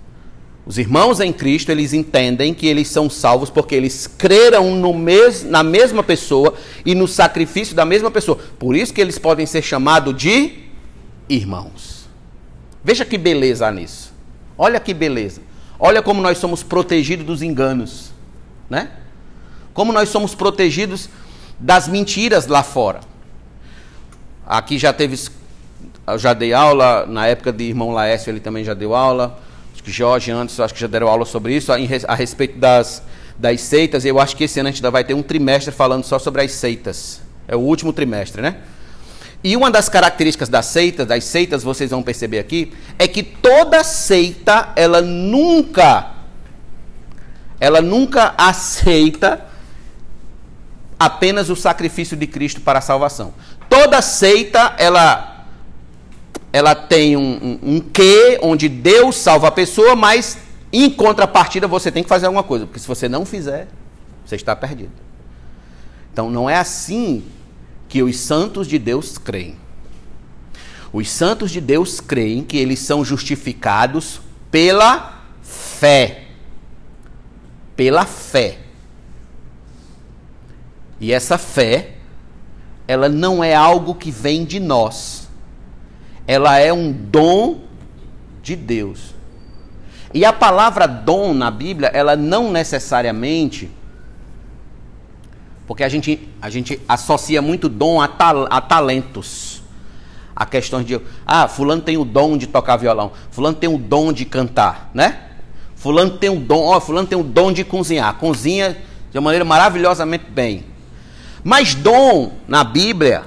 Os 0.65 0.79
irmãos 0.79 1.19
em 1.19 1.31
Cristo, 1.31 1.71
eles 1.71 1.93
entendem 1.93 2.51
que 2.51 2.65
eles 2.65 2.87
são 2.87 3.07
salvos 3.07 3.51
porque 3.51 3.75
eles 3.75 4.07
creram 4.07 4.75
no 4.75 4.93
mes 4.93 5.43
na 5.43 5.61
mesma 5.61 6.01
pessoa 6.01 6.55
e 6.83 6.95
no 6.95 7.07
sacrifício 7.07 7.75
da 7.75 7.85
mesma 7.85 8.09
pessoa. 8.09 8.39
Por 8.57 8.75
isso 8.75 8.91
que 8.91 8.99
eles 8.99 9.19
podem 9.19 9.45
ser 9.45 9.61
chamados 9.61 10.15
de 10.17 10.53
irmãos. 11.29 12.07
Veja 12.83 13.05
que 13.05 13.17
beleza 13.17 13.69
nisso. 13.71 14.11
Olha 14.57 14.79
que 14.79 14.91
beleza. 14.93 15.41
Olha 15.77 16.01
como 16.01 16.19
nós 16.21 16.39
somos 16.39 16.63
protegidos 16.63 17.25
dos 17.25 17.41
enganos, 17.43 18.11
né? 18.67 18.89
Como 19.71 19.93
nós 19.93 20.09
somos 20.09 20.33
protegidos 20.33 21.09
das 21.59 21.87
mentiras 21.87 22.47
lá 22.47 22.63
fora. 22.63 23.01
Aqui 24.47 24.79
já 24.79 24.91
teve 24.91 25.19
já 26.17 26.33
dei 26.33 26.53
aula 26.53 27.05
na 27.05 27.27
época 27.27 27.51
de 27.51 27.65
irmão 27.65 27.91
Laércio, 27.91 28.31
ele 28.31 28.39
também 28.39 28.63
já 28.63 28.73
deu 28.73 28.95
aula 28.95 29.39
Jorge 29.91 30.31
antes, 30.31 30.59
acho 30.59 30.73
que 30.73 30.79
já 30.79 30.87
deram 30.87 31.07
aula 31.07 31.25
sobre 31.25 31.55
isso, 31.55 31.71
a, 31.71 31.75
a 32.07 32.15
respeito 32.15 32.57
das, 32.57 33.03
das 33.37 33.61
seitas. 33.61 34.05
Eu 34.05 34.19
acho 34.19 34.35
que 34.35 34.43
esse 34.43 34.59
ano 34.59 34.69
a 34.69 34.71
gente 34.71 34.79
ainda 34.79 34.91
vai 34.91 35.03
ter 35.03 35.13
um 35.13 35.23
trimestre 35.23 35.73
falando 35.73 36.03
só 36.03 36.17
sobre 36.19 36.41
as 36.41 36.51
seitas. 36.51 37.21
É 37.47 37.55
o 37.55 37.59
último 37.59 37.93
trimestre, 37.93 38.41
né? 38.41 38.57
E 39.43 39.55
uma 39.55 39.69
das 39.69 39.87
características 39.87 40.49
das 40.49 40.65
seitas, 40.65 41.05
das 41.05 41.23
seitas, 41.23 41.61
vocês 41.61 41.91
vão 41.91 42.01
perceber 42.01 42.39
aqui, 42.39 42.73
é 42.97 43.07
que 43.07 43.21
toda 43.21 43.83
seita, 43.83 44.73
ela 44.75 45.01
nunca, 45.01 46.13
ela 47.59 47.79
nunca 47.79 48.33
aceita 48.37 49.45
apenas 50.99 51.49
o 51.49 51.55
sacrifício 51.55 52.17
de 52.17 52.25
Cristo 52.25 52.61
para 52.61 52.79
a 52.79 52.81
salvação. 52.81 53.33
Toda 53.69 54.01
seita, 54.01 54.73
ela 54.79 55.34
ela 56.55 56.73
tem 56.73 57.17
um, 57.17 57.19
um, 57.21 57.75
um 57.75 57.79
quê 57.81 58.39
onde 58.41 58.69
Deus 58.69 59.17
salva 59.17 59.49
a 59.49 59.51
pessoa, 59.51 59.93
mas 59.93 60.37
em 60.71 60.89
contrapartida 60.89 61.67
você 61.67 61.91
tem 61.91 62.01
que 62.01 62.07
fazer 62.07 62.27
alguma 62.27 62.43
coisa, 62.43 62.65
porque 62.65 62.79
se 62.79 62.87
você 62.87 63.09
não 63.09 63.25
fizer, 63.25 63.67
você 64.25 64.37
está 64.37 64.55
perdido. 64.55 64.93
Então 66.13 66.29
não 66.29 66.49
é 66.49 66.55
assim 66.55 67.25
que 67.89 68.01
os 68.01 68.15
santos 68.15 68.69
de 68.69 68.79
Deus 68.79 69.17
creem. 69.17 69.57
Os 70.93 71.11
santos 71.11 71.51
de 71.51 71.59
Deus 71.59 71.99
creem 71.99 72.41
que 72.41 72.55
eles 72.55 72.79
são 72.79 73.03
justificados 73.03 74.21
pela 74.49 75.25
fé. 75.43 76.23
Pela 77.75 78.05
fé. 78.05 78.59
E 81.01 81.11
essa 81.11 81.37
fé, 81.37 81.95
ela 82.87 83.09
não 83.09 83.43
é 83.43 83.53
algo 83.53 83.93
que 83.93 84.09
vem 84.09 84.45
de 84.45 84.61
nós 84.61 85.24
ela 86.27 86.57
é 86.57 86.71
um 86.73 86.91
dom 86.91 87.61
de 88.41 88.55
Deus. 88.55 89.13
E 90.13 90.23
a 90.23 90.31
palavra 90.31 90.87
dom 90.87 91.33
na 91.33 91.51
Bíblia, 91.51 91.89
ela 91.93 92.15
não 92.15 92.51
necessariamente. 92.51 93.69
Porque 95.67 95.83
a 95.83 95.89
gente, 95.89 96.27
a 96.41 96.49
gente 96.49 96.79
associa 96.87 97.41
muito 97.41 97.67
dom 97.67 97.99
a, 97.99 98.09
a 98.49 98.61
talentos. 98.61 99.61
A 100.35 100.45
questão 100.45 100.83
de. 100.83 101.01
Ah, 101.25 101.47
Fulano 101.47 101.81
tem 101.81 101.97
o 101.97 102.05
dom 102.05 102.37
de 102.37 102.47
tocar 102.47 102.77
violão. 102.77 103.11
Fulano 103.31 103.57
tem 103.57 103.69
o 103.69 103.77
dom 103.77 104.13
de 104.13 104.25
cantar, 104.25 104.89
né? 104.93 105.21
Fulano 105.75 106.11
tem 106.11 106.29
o 106.29 106.39
dom. 106.39 106.61
Ó, 106.63 106.79
Fulano 106.79 107.07
tem 107.07 107.17
o 107.17 107.23
dom 107.23 107.51
de 107.51 107.63
cozinhar. 107.63 108.13
Cozinha 108.15 108.77
de 109.11 109.19
maneira 109.19 109.45
maravilhosamente 109.45 110.25
bem. 110.29 110.65
Mas 111.43 111.75
dom 111.75 112.31
na 112.47 112.63
Bíblia 112.63 113.23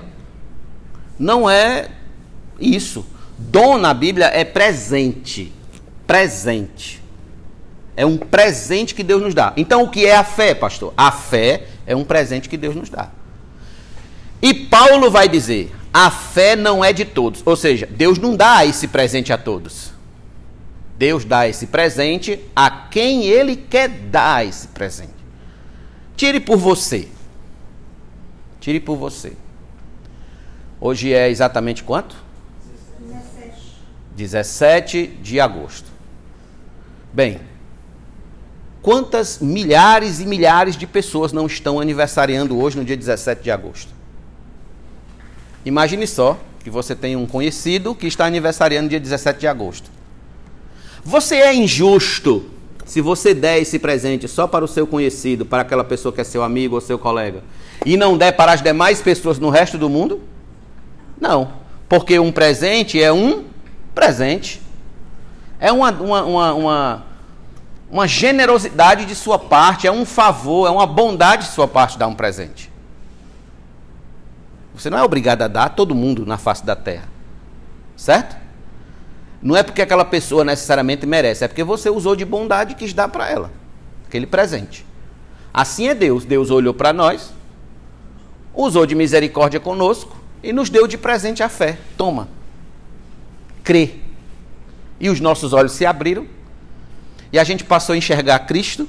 não 1.18 1.48
é 1.48 1.88
isso. 2.58 3.04
Dom 3.38 3.78
na 3.78 3.94
Bíblia 3.94 4.26
é 4.26 4.44
presente. 4.44 5.52
Presente. 6.06 7.02
É 7.96 8.06
um 8.06 8.16
presente 8.16 8.94
que 8.94 9.02
Deus 9.02 9.22
nos 9.22 9.34
dá. 9.34 9.52
Então, 9.56 9.82
o 9.82 9.90
que 9.90 10.06
é 10.06 10.16
a 10.16 10.24
fé, 10.24 10.54
pastor? 10.54 10.92
A 10.96 11.10
fé 11.10 11.64
é 11.86 11.94
um 11.96 12.04
presente 12.04 12.48
que 12.48 12.56
Deus 12.56 12.74
nos 12.74 12.88
dá. 12.88 13.10
E 14.40 14.54
Paulo 14.54 15.10
vai 15.10 15.28
dizer: 15.28 15.72
a 15.92 16.10
fé 16.10 16.54
não 16.54 16.84
é 16.84 16.92
de 16.92 17.04
todos. 17.04 17.42
Ou 17.44 17.56
seja, 17.56 17.86
Deus 17.90 18.18
não 18.18 18.36
dá 18.36 18.64
esse 18.64 18.88
presente 18.88 19.32
a 19.32 19.38
todos. 19.38 19.92
Deus 20.96 21.24
dá 21.24 21.48
esse 21.48 21.68
presente 21.68 22.40
a 22.54 22.70
quem 22.70 23.24
ele 23.24 23.56
quer 23.56 23.88
dar 23.88 24.44
esse 24.44 24.68
presente. 24.68 25.18
Tire 26.16 26.40
por 26.40 26.56
você. 26.56 27.08
Tire 28.60 28.80
por 28.80 28.96
você. 28.96 29.34
Hoje 30.80 31.12
é 31.12 31.28
exatamente 31.28 31.84
quanto? 31.84 32.27
17 34.18 35.06
de 35.22 35.38
agosto. 35.38 35.86
Bem, 37.12 37.40
quantas 38.82 39.38
milhares 39.38 40.18
e 40.18 40.26
milhares 40.26 40.76
de 40.76 40.88
pessoas 40.88 41.32
não 41.32 41.46
estão 41.46 41.78
aniversariando 41.78 42.58
hoje 42.60 42.76
no 42.76 42.84
dia 42.84 42.96
17 42.96 43.44
de 43.44 43.50
agosto? 43.52 43.92
Imagine 45.64 46.04
só 46.04 46.36
que 46.64 46.68
você 46.68 46.96
tem 46.96 47.14
um 47.14 47.26
conhecido 47.26 47.94
que 47.94 48.08
está 48.08 48.26
aniversariando 48.26 48.88
dia 48.88 48.98
17 48.98 49.38
de 49.38 49.46
agosto. 49.46 49.88
Você 51.04 51.36
é 51.36 51.54
injusto 51.54 52.44
se 52.84 53.00
você 53.00 53.32
der 53.32 53.60
esse 53.60 53.78
presente 53.78 54.26
só 54.26 54.48
para 54.48 54.64
o 54.64 54.68
seu 54.68 54.84
conhecido, 54.84 55.46
para 55.46 55.62
aquela 55.62 55.84
pessoa 55.84 56.12
que 56.12 56.20
é 56.20 56.24
seu 56.24 56.42
amigo 56.42 56.74
ou 56.74 56.80
seu 56.80 56.98
colega, 56.98 57.44
e 57.86 57.96
não 57.96 58.18
der 58.18 58.32
para 58.32 58.52
as 58.52 58.62
demais 58.62 59.00
pessoas 59.00 59.38
no 59.38 59.48
resto 59.48 59.78
do 59.78 59.88
mundo? 59.88 60.20
Não, 61.20 61.52
porque 61.88 62.18
um 62.18 62.32
presente 62.32 63.00
é 63.00 63.12
um 63.12 63.44
presente. 63.98 64.62
É 65.58 65.72
uma, 65.72 65.90
uma, 65.90 66.22
uma, 66.22 66.54
uma, 66.54 67.04
uma 67.90 68.06
generosidade 68.06 69.04
de 69.04 69.14
sua 69.16 69.40
parte, 69.40 69.88
é 69.88 69.92
um 69.92 70.04
favor, 70.04 70.68
é 70.68 70.70
uma 70.70 70.86
bondade 70.86 71.46
de 71.46 71.52
sua 71.52 71.66
parte 71.66 71.98
dar 71.98 72.06
um 72.06 72.14
presente. 72.14 72.70
Você 74.72 74.88
não 74.88 74.98
é 74.98 75.02
obrigado 75.02 75.42
a 75.42 75.48
dar 75.48 75.64
a 75.64 75.68
todo 75.68 75.96
mundo 75.96 76.24
na 76.24 76.38
face 76.38 76.64
da 76.64 76.76
terra. 76.76 77.08
Certo? 77.96 78.36
Não 79.42 79.56
é 79.56 79.64
porque 79.64 79.82
aquela 79.82 80.04
pessoa 80.04 80.44
necessariamente 80.44 81.04
merece, 81.04 81.44
é 81.44 81.48
porque 81.48 81.64
você 81.64 81.90
usou 81.90 82.14
de 82.14 82.24
bondade 82.24 82.74
e 82.74 82.76
quis 82.76 82.92
dar 82.92 83.08
para 83.08 83.28
ela 83.28 83.50
aquele 84.06 84.26
presente. 84.26 84.86
Assim 85.52 85.88
é 85.88 85.94
Deus. 85.94 86.24
Deus 86.24 86.50
olhou 86.50 86.72
para 86.72 86.92
nós, 86.92 87.32
usou 88.54 88.86
de 88.86 88.94
misericórdia 88.94 89.58
conosco 89.58 90.16
e 90.40 90.52
nos 90.52 90.70
deu 90.70 90.86
de 90.86 90.96
presente 90.96 91.42
a 91.42 91.48
fé. 91.48 91.78
Toma. 91.96 92.37
Crê. 93.68 93.90
E 94.98 95.10
os 95.10 95.20
nossos 95.20 95.52
olhos 95.52 95.72
se 95.72 95.84
abriram 95.84 96.26
e 97.30 97.38
a 97.38 97.44
gente 97.44 97.64
passou 97.64 97.92
a 97.92 97.98
enxergar 97.98 98.38
Cristo, 98.46 98.88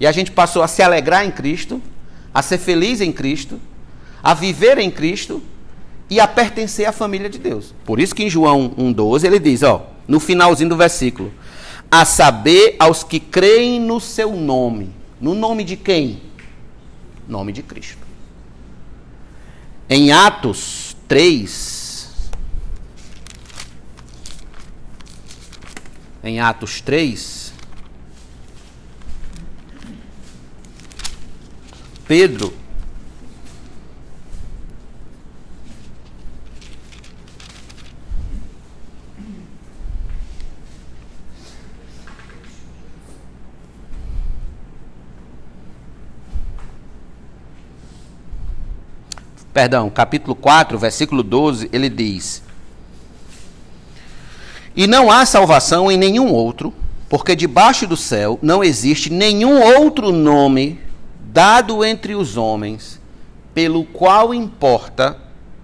e 0.00 0.06
a 0.08 0.10
gente 0.10 0.32
passou 0.32 0.60
a 0.60 0.66
se 0.66 0.82
alegrar 0.82 1.24
em 1.24 1.30
Cristo, 1.30 1.80
a 2.34 2.42
ser 2.42 2.58
feliz 2.58 3.00
em 3.00 3.12
Cristo, 3.12 3.60
a 4.20 4.34
viver 4.34 4.78
em 4.78 4.90
Cristo 4.90 5.40
e 6.10 6.18
a 6.18 6.26
pertencer 6.26 6.84
à 6.86 6.90
família 6.90 7.30
de 7.30 7.38
Deus. 7.38 7.72
Por 7.84 8.00
isso 8.00 8.12
que 8.12 8.24
em 8.24 8.28
João 8.28 8.70
1,12 8.70 9.22
ele 9.22 9.38
diz, 9.38 9.62
ó, 9.62 9.88
no 10.08 10.18
finalzinho 10.18 10.70
do 10.70 10.76
versículo, 10.76 11.32
a 11.88 12.04
saber 12.04 12.74
aos 12.80 13.04
que 13.04 13.20
creem 13.20 13.80
no 13.80 14.00
seu 14.00 14.34
nome. 14.34 14.90
No 15.20 15.32
nome 15.32 15.62
de 15.62 15.76
quem? 15.76 16.20
Nome 17.28 17.52
de 17.52 17.62
Cristo. 17.62 18.04
Em 19.88 20.10
Atos 20.10 20.96
3, 21.06 21.85
em 26.26 26.40
Atos 26.40 26.80
3, 26.80 27.52
Pedro 32.06 32.52
Perdão, 49.56 49.88
capítulo 49.88 50.34
4, 50.34 50.78
versículo 50.78 51.22
12, 51.22 51.70
ele 51.72 51.88
diz: 51.88 52.42
E 54.76 54.86
não 54.86 55.10
há 55.10 55.24
salvação 55.24 55.90
em 55.90 55.96
nenhum 55.96 56.30
outro, 56.30 56.72
porque 57.08 57.34
debaixo 57.34 57.86
do 57.86 57.96
céu 57.96 58.38
não 58.42 58.62
existe 58.62 59.10
nenhum 59.10 59.58
outro 59.58 60.12
nome 60.12 60.78
dado 61.32 61.82
entre 61.82 62.14
os 62.14 62.36
homens, 62.36 63.00
pelo 63.54 63.84
qual 63.84 64.34
importa 64.34 65.18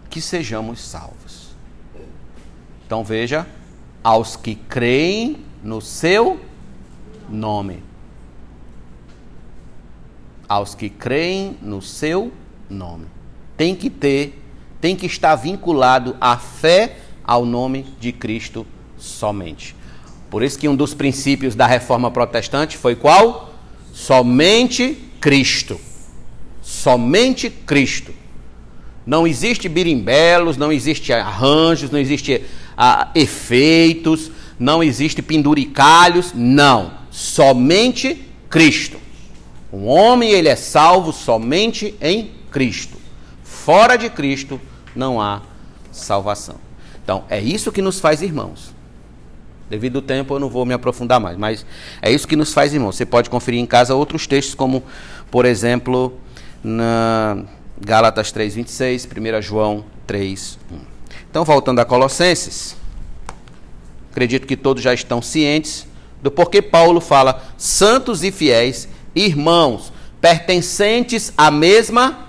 que 0.08 0.20
sejamos 0.20 0.80
salvos. 0.80 1.54
Então 2.86 3.04
veja, 3.04 3.46
aos 4.02 4.34
que 4.34 4.54
creem 4.54 5.44
no 5.62 5.82
seu 5.82 6.40
nome. 7.28 7.82
Aos 10.48 10.74
que 10.74 10.88
creem 10.88 11.58
no 11.60 11.82
seu 11.82 12.32
nome. 12.68 13.06
Tem 13.58 13.74
que 13.74 13.90
ter, 13.90 14.42
tem 14.80 14.96
que 14.96 15.06
estar 15.06 15.36
vinculado 15.36 16.16
à 16.18 16.38
fé 16.38 16.96
ao 17.24 17.44
nome 17.44 17.94
de 18.00 18.10
Cristo 18.10 18.66
somente. 19.02 19.74
Por 20.30 20.42
isso 20.42 20.58
que 20.58 20.68
um 20.68 20.76
dos 20.76 20.94
princípios 20.94 21.54
da 21.54 21.66
reforma 21.66 22.10
protestante 22.10 22.78
foi 22.78 22.94
qual? 22.94 23.52
Somente 23.92 24.96
Cristo. 25.20 25.78
Somente 26.62 27.50
Cristo. 27.50 28.14
Não 29.04 29.26
existe 29.26 29.68
birimbelos, 29.68 30.56
não 30.56 30.72
existe 30.72 31.12
arranjos, 31.12 31.90
não 31.90 31.98
existe 31.98 32.44
ah, 32.76 33.10
efeitos, 33.14 34.30
não 34.58 34.82
existe 34.82 35.20
penduricalhos, 35.20 36.32
não. 36.34 36.92
Somente 37.10 38.24
Cristo. 38.48 38.98
Um 39.72 39.86
homem 39.86 40.30
ele 40.30 40.48
é 40.48 40.56
salvo 40.56 41.12
somente 41.12 41.94
em 42.00 42.30
Cristo. 42.50 42.96
Fora 43.42 43.96
de 43.96 44.08
Cristo 44.08 44.60
não 44.94 45.20
há 45.20 45.42
salvação. 45.90 46.56
Então, 47.02 47.24
é 47.28 47.40
isso 47.40 47.72
que 47.72 47.82
nos 47.82 47.98
faz 47.98 48.22
irmãos. 48.22 48.71
Devido 49.72 49.96
ao 49.96 50.02
tempo, 50.02 50.34
eu 50.34 50.38
não 50.38 50.50
vou 50.50 50.66
me 50.66 50.74
aprofundar 50.74 51.18
mais, 51.18 51.34
mas 51.38 51.64
é 52.02 52.12
isso 52.12 52.28
que 52.28 52.36
nos 52.36 52.52
faz 52.52 52.74
irmãos. 52.74 52.94
Você 52.94 53.06
pode 53.06 53.30
conferir 53.30 53.58
em 53.58 53.64
casa 53.64 53.94
outros 53.94 54.26
textos, 54.26 54.54
como, 54.54 54.84
por 55.30 55.46
exemplo, 55.46 56.12
na 56.62 57.42
Gálatas 57.80 58.30
3,26, 58.30 59.38
1 59.38 59.40
João 59.40 59.82
3, 60.06 60.58
1. 60.70 60.76
Então, 61.30 61.42
voltando 61.42 61.78
a 61.78 61.86
Colossenses, 61.86 62.76
acredito 64.10 64.46
que 64.46 64.58
todos 64.58 64.82
já 64.82 64.92
estão 64.92 65.22
cientes 65.22 65.86
do 66.20 66.30
porquê 66.30 66.60
Paulo 66.60 67.00
fala 67.00 67.42
santos 67.56 68.22
e 68.22 68.30
fiéis, 68.30 68.86
irmãos, 69.14 69.90
pertencentes 70.20 71.32
à 71.34 71.50
mesma 71.50 72.28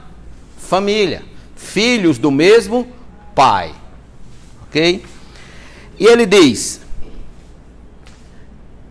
família, 0.58 1.24
filhos 1.58 2.18
do 2.18 2.32
mesmo 2.32 2.88
pai. 3.36 3.76
Ok? 4.62 5.04
E 6.00 6.06
ele 6.06 6.26
diz: 6.26 6.83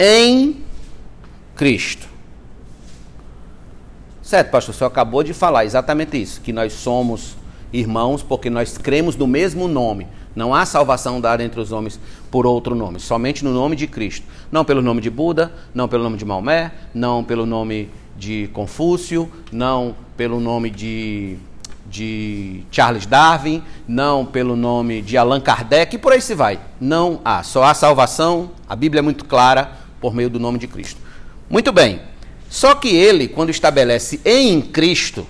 em 0.04 0.56
Cristo. 1.54 2.08
Certo, 4.20 4.50
pastor, 4.50 4.74
senhor 4.74 4.88
acabou 4.88 5.22
de 5.22 5.32
falar 5.32 5.64
exatamente 5.64 6.20
isso, 6.20 6.40
que 6.40 6.52
nós 6.52 6.72
somos 6.72 7.36
irmãos 7.72 8.20
porque 8.20 8.50
nós 8.50 8.76
cremos 8.76 9.14
no 9.14 9.28
mesmo 9.28 9.68
nome. 9.68 10.08
Não 10.34 10.52
há 10.52 10.66
salvação 10.66 11.20
dada 11.20 11.44
entre 11.44 11.60
os 11.60 11.70
homens 11.70 12.00
por 12.32 12.46
outro 12.46 12.74
nome, 12.74 12.98
somente 12.98 13.44
no 13.44 13.52
nome 13.52 13.76
de 13.76 13.86
Cristo. 13.86 14.26
Não 14.50 14.64
pelo 14.64 14.82
nome 14.82 15.00
de 15.00 15.08
Buda, 15.08 15.52
não 15.72 15.86
pelo 15.86 16.02
nome 16.02 16.16
de 16.16 16.24
Maomé, 16.24 16.72
não 16.92 17.22
pelo 17.22 17.46
nome 17.46 17.88
de 18.16 18.50
Confúcio, 18.52 19.30
não 19.52 19.94
pelo 20.16 20.40
nome 20.40 20.68
de, 20.68 21.36
de 21.86 22.64
Charles 22.72 23.06
Darwin, 23.06 23.62
não 23.86 24.26
pelo 24.26 24.56
nome 24.56 25.00
de 25.00 25.16
Allan 25.16 25.40
Kardec 25.40 25.94
e 25.94 25.98
por 25.98 26.12
aí 26.12 26.20
se 26.20 26.34
vai. 26.34 26.58
Não 26.80 27.20
há, 27.24 27.44
só 27.44 27.62
há 27.62 27.72
salvação, 27.72 28.50
a 28.68 28.74
Bíblia 28.74 28.98
é 28.98 29.02
muito 29.02 29.26
clara, 29.26 29.81
por 30.02 30.12
meio 30.12 30.28
do 30.28 30.40
nome 30.40 30.58
de 30.58 30.66
Cristo. 30.66 31.00
Muito 31.48 31.72
bem. 31.72 32.02
Só 32.50 32.74
que 32.74 32.88
ele, 32.88 33.28
quando 33.28 33.50
estabelece 33.50 34.20
em 34.24 34.60
Cristo, 34.60 35.26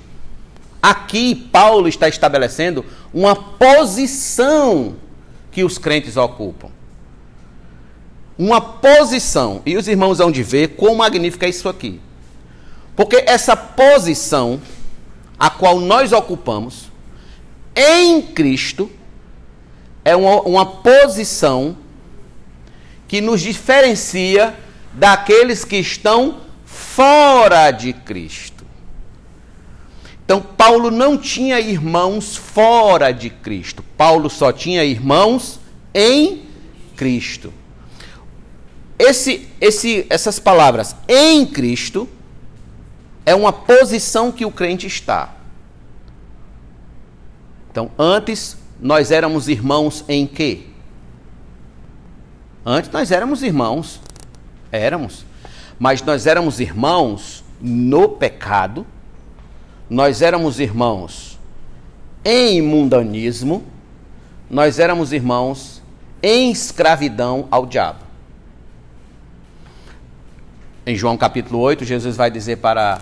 aqui 0.83 1.35
Paulo 1.35 1.87
está 1.87 2.09
estabelecendo 2.09 2.85
uma 3.13 3.37
posição 3.37 4.97
que 5.53 5.63
os 5.63 5.77
crentes 5.77 6.17
ocupam. 6.17 6.69
Uma 8.39 8.61
posição. 8.61 9.61
E 9.67 9.77
os 9.77 9.87
irmãos 9.87 10.19
vão 10.19 10.33
de 10.33 10.43
ver 10.43 10.69
quão 10.69 10.97
magnífica 10.97 11.47
é 11.47 11.51
isso 11.51 11.69
aqui. 11.69 12.01
Porque 12.97 13.23
essa 13.27 13.55
posição 13.55 14.61
a 15.39 15.51
qual 15.51 15.79
nós 15.79 16.13
ocupamos 16.13 16.91
em 17.77 18.23
Cristo 18.23 18.91
é 20.05 20.17
uma, 20.17 20.41
uma 20.43 20.67
posição 20.67 21.77
que 23.13 23.21
nos 23.21 23.43
diferencia 23.43 24.57
daqueles 24.95 25.67
que 25.67 25.77
estão 25.77 26.41
fora 26.65 27.71
de 27.71 27.93
Cristo. 27.93 28.65
Então, 30.25 30.41
Paulo 30.41 30.91
não 30.91 31.19
tinha 31.19 31.61
irmãos 31.61 32.37
fora 32.37 33.13
de 33.13 33.29
Cristo. 33.29 33.85
Paulo 33.99 34.31
só 34.31 34.51
tinha 34.51 34.83
irmãos 34.83 35.61
em 35.93 36.47
Cristo. 36.97 37.53
Esse, 38.99 39.47
esse, 39.61 40.07
essas 40.09 40.39
palavras 40.39 40.97
em 41.07 41.45
Cristo 41.45 42.09
é 43.27 43.35
uma 43.35 43.53
posição 43.53 44.33
que 44.33 44.47
o 44.47 44.51
crente 44.51 44.87
está. 44.87 45.37
Então, 47.71 47.91
antes 47.99 48.57
nós 48.81 49.11
éramos 49.11 49.49
irmãos 49.49 50.03
em 50.09 50.27
quê? 50.27 50.72
Antes 52.65 52.91
nós 52.91 53.11
éramos 53.11 53.43
irmãos, 53.43 54.01
éramos, 54.71 55.25
mas 55.79 56.01
nós 56.03 56.27
éramos 56.27 56.61
irmãos 56.61 57.43
no 57.61 58.09
pecado, 58.09 58.87
nós 59.91 60.23
éramos 60.23 60.61
irmãos 60.61 61.39
em 62.25 62.63
mundanismo, 62.63 63.65
nós 64.49 64.79
éramos 64.79 65.13
irmãos 65.13 65.83
em 66.23 66.53
escravidão 66.53 67.49
ao 67.51 67.67
diabo. 67.67 68.05
Em 70.87 70.95
João 70.95 71.17
capítulo 71.17 71.59
8, 71.59 71.85
Jesus 71.85 72.17
vai 72.17 72.31
dizer 72.31 72.59
para 72.59 73.01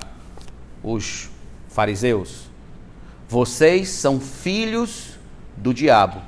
os 0.83 1.29
fariseus: 1.69 2.51
Vocês 3.29 3.91
são 3.91 4.19
filhos 4.19 5.19
do 5.57 5.75
diabo. 5.75 6.23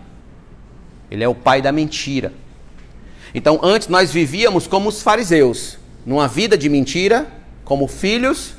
Ele 1.11 1.25
é 1.25 1.29
o 1.29 1.35
pai 1.35 1.63
da 1.63 1.73
mentira. 1.73 2.42
Então, 3.35 3.59
antes 3.63 3.89
nós 3.89 4.13
vivíamos 4.13 4.67
como 4.67 4.89
os 4.89 5.03
fariseus, 5.03 5.79
numa 6.05 6.29
vida 6.29 6.57
de 6.57 6.69
mentira, 6.69 7.27
como 7.65 7.87
filhos 7.87 8.55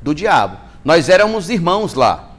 do 0.00 0.14
diabo. 0.14 0.58
Nós 0.84 1.08
éramos 1.08 1.50
irmãos 1.50 1.94
lá. 1.94 2.30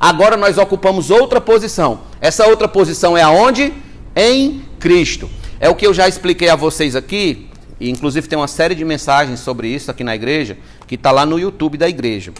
Agora 0.00 0.36
nós 0.36 0.58
ocupamos 0.58 1.10
outra 1.10 1.40
posição. 1.40 2.00
Essa 2.20 2.46
outra 2.46 2.68
posição 2.68 3.16
é 3.16 3.22
aonde? 3.22 3.72
Em 4.14 4.62
Cristo. 4.78 5.28
É 5.60 5.68
o 5.68 5.74
que 5.74 5.86
eu 5.86 5.92
já 5.92 6.08
expliquei 6.08 6.48
a 6.48 6.56
vocês 6.56 6.94
aqui, 6.94 7.48
e 7.80 7.90
inclusive 7.90 8.28
tem 8.28 8.38
uma 8.38 8.46
série 8.46 8.74
de 8.74 8.84
mensagens 8.84 9.40
sobre 9.40 9.68
isso 9.68 9.90
aqui 9.90 10.04
na 10.04 10.14
igreja, 10.14 10.56
que 10.86 10.94
está 10.94 11.10
lá 11.10 11.26
no 11.26 11.38
YouTube 11.38 11.76
da 11.76 11.88
igreja, 11.88 12.32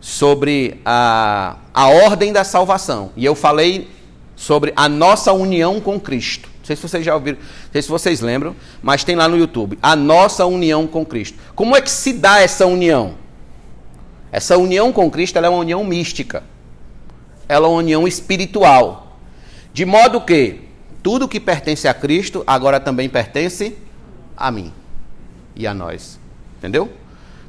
sobre 0.00 0.80
a, 0.84 1.56
a 1.72 1.86
ordem 1.86 2.32
da 2.32 2.42
salvação. 2.42 3.12
E 3.16 3.24
eu 3.24 3.34
falei 3.34 3.88
sobre 4.34 4.72
a 4.74 4.88
nossa 4.88 5.32
união 5.32 5.80
com 5.80 6.00
Cristo. 6.00 6.48
Sei 6.68 6.76
se 6.76 6.82
vocês 6.82 7.02
já 7.02 7.14
ouviram, 7.14 7.38
não 7.38 7.72
sei 7.72 7.80
se 7.80 7.88
vocês 7.88 8.20
lembram, 8.20 8.54
mas 8.82 9.02
tem 9.02 9.16
lá 9.16 9.26
no 9.26 9.38
YouTube. 9.38 9.78
A 9.82 9.96
nossa 9.96 10.44
união 10.44 10.86
com 10.86 11.02
Cristo. 11.02 11.38
Como 11.54 11.74
é 11.74 11.80
que 11.80 11.90
se 11.90 12.12
dá 12.12 12.40
essa 12.40 12.66
união? 12.66 13.14
Essa 14.30 14.58
união 14.58 14.92
com 14.92 15.10
Cristo 15.10 15.38
é 15.38 15.48
uma 15.48 15.60
união 15.60 15.82
mística. 15.82 16.42
Ela 17.48 17.66
é 17.66 17.70
uma 17.70 17.78
união 17.78 18.06
espiritual. 18.06 19.18
De 19.72 19.86
modo 19.86 20.20
que 20.20 20.60
tudo 21.02 21.26
que 21.26 21.40
pertence 21.40 21.88
a 21.88 21.94
Cristo 21.94 22.44
agora 22.46 22.78
também 22.78 23.08
pertence 23.08 23.74
a 24.36 24.50
mim 24.50 24.70
e 25.56 25.66
a 25.66 25.72
nós. 25.72 26.20
Entendeu? 26.58 26.92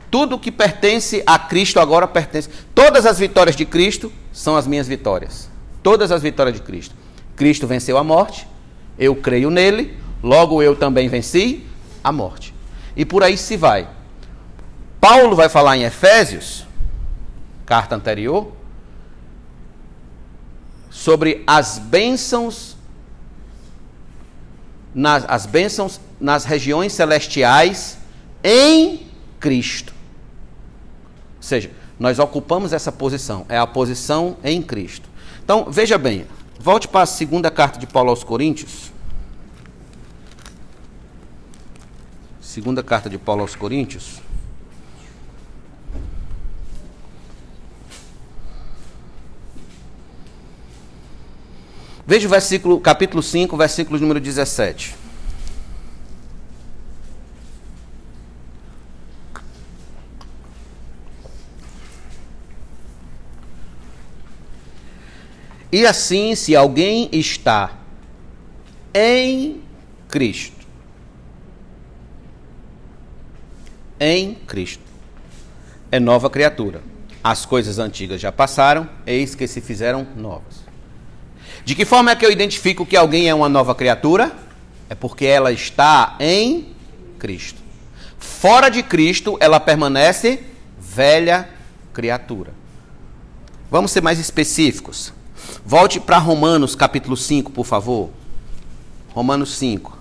Tudo 0.09 0.39
que 0.39 0.49
pertence 0.49 1.21
a 1.25 1.37
Cristo 1.37 1.81
agora 1.81 2.07
pertence. 2.07 2.49
Todas 2.73 3.05
as 3.05 3.19
vitórias 3.19 3.57
de 3.57 3.65
Cristo 3.65 4.13
são 4.31 4.55
as 4.55 4.65
minhas 4.65 4.87
vitórias. 4.87 5.49
Todas 5.83 6.09
as 6.09 6.21
vitórias 6.21 6.55
de 6.55 6.61
Cristo. 6.61 6.95
Cristo 7.35 7.67
venceu 7.67 7.97
a 7.97 8.03
morte, 8.03 8.47
eu 8.99 9.15
creio 9.15 9.49
nele, 9.49 9.97
logo 10.21 10.61
eu 10.61 10.75
também 10.75 11.07
venci 11.07 11.65
a 12.03 12.11
morte. 12.11 12.53
E 12.95 13.05
por 13.05 13.23
aí 13.23 13.37
se 13.37 13.55
vai. 13.55 13.87
Paulo 14.99 15.35
vai 15.35 15.47
falar 15.47 15.77
em 15.77 15.83
Efésios, 15.83 16.67
carta 17.65 17.95
anterior, 17.95 18.51
sobre 20.89 21.43
as 21.47 21.79
bênçãos 21.79 22.77
nas 24.93 25.23
as 25.29 25.45
bênçãos 25.45 26.01
nas 26.19 26.43
regiões 26.43 26.91
celestiais 26.91 27.97
em 28.43 29.07
Cristo. 29.39 29.93
Ou 31.37 31.43
seja, 31.43 31.71
nós 31.97 32.19
ocupamos 32.19 32.73
essa 32.73 32.91
posição, 32.91 33.45
é 33.47 33.57
a 33.57 33.67
posição 33.67 34.35
em 34.43 34.61
Cristo. 34.61 35.07
Então, 35.43 35.67
veja 35.69 35.97
bem, 35.97 36.25
volte 36.59 36.87
para 36.87 37.03
a 37.03 37.05
segunda 37.05 37.49
carta 37.49 37.79
de 37.79 37.87
Paulo 37.87 38.09
aos 38.09 38.23
Coríntios. 38.23 38.91
Segunda 42.41 42.83
carta 42.83 43.09
de 43.09 43.17
Paulo 43.17 43.41
aos 43.41 43.55
Coríntios. 43.55 44.21
Veja 52.05 52.25
o 52.25 52.29
versículo, 52.29 52.79
capítulo 52.81 53.21
5, 53.21 53.55
versículo 53.55 53.99
número 53.99 54.19
17. 54.19 54.98
E 65.71 65.85
assim, 65.85 66.33
se 66.35 66.55
alguém 66.55 67.09
está 67.11 67.73
em 68.93 69.61
Cristo, 70.07 70.67
em 73.99 74.33
Cristo, 74.33 74.83
é 75.91 75.99
nova 75.99 76.29
criatura. 76.29 76.81
As 77.23 77.45
coisas 77.45 77.77
antigas 77.77 78.19
já 78.19 78.31
passaram, 78.31 78.89
eis 79.05 79.35
que 79.35 79.47
se 79.47 79.61
fizeram 79.61 80.07
novas. 80.15 80.63
De 81.65 81.75
que 81.75 81.85
forma 81.85 82.11
é 82.11 82.15
que 82.15 82.25
eu 82.25 82.31
identifico 82.31 82.85
que 82.85 82.95
alguém 82.95 83.29
é 83.29 83.35
uma 83.35 83.49
nova 83.49 83.75
criatura? 83.75 84.31
É 84.89 84.95
porque 84.95 85.25
ela 85.25 85.51
está 85.51 86.15
em 86.19 86.73
Cristo. 87.19 87.61
Fora 88.17 88.69
de 88.69 88.81
Cristo, 88.81 89.37
ela 89.39 89.59
permanece 89.59 90.41
velha 90.79 91.47
criatura. 91.93 92.53
Vamos 93.69 93.91
ser 93.91 94.01
mais 94.01 94.17
específicos. 94.17 95.13
Volte 95.65 95.99
para 95.99 96.17
Romanos 96.17 96.75
capítulo 96.75 97.15
5, 97.15 97.51
por 97.51 97.65
favor. 97.65 98.09
Romanos 99.13 99.55
5. 99.55 99.97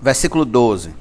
Versículo 0.00 0.44
12. 0.44 0.94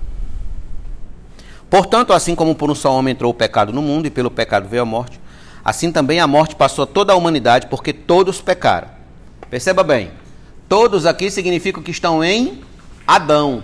Portanto, 1.70 2.14
assim 2.14 2.36
como 2.36 2.56
por 2.56 2.72
um 2.72 2.76
só 2.76 2.96
homem 2.96 3.12
entrou 3.12 3.32
o 3.32 3.34
pecado 3.34 3.74
no 3.74 3.82
mundo 3.82 4.06
e 4.06 4.10
pelo 4.10 4.32
pecado 4.32 4.70
veio 4.70 4.84
a 4.84 4.86
morte, 4.86 5.20
assim 5.66 5.92
também 5.92 6.20
a 6.20 6.28
morte 6.28 6.56
passou 6.56 6.84
a 6.84 6.88
toda 6.88 7.12
a 7.12 7.16
humanidade 7.16 7.68
porque 7.68 7.92
todos 7.92 8.40
pecaram. 8.40 8.88
Perceba 9.50 9.84
bem, 9.84 10.12
Todos 10.68 11.06
aqui 11.06 11.30
significam 11.30 11.84
que 11.84 11.92
estão 11.92 12.24
em 12.24 12.62
Adão. 13.06 13.64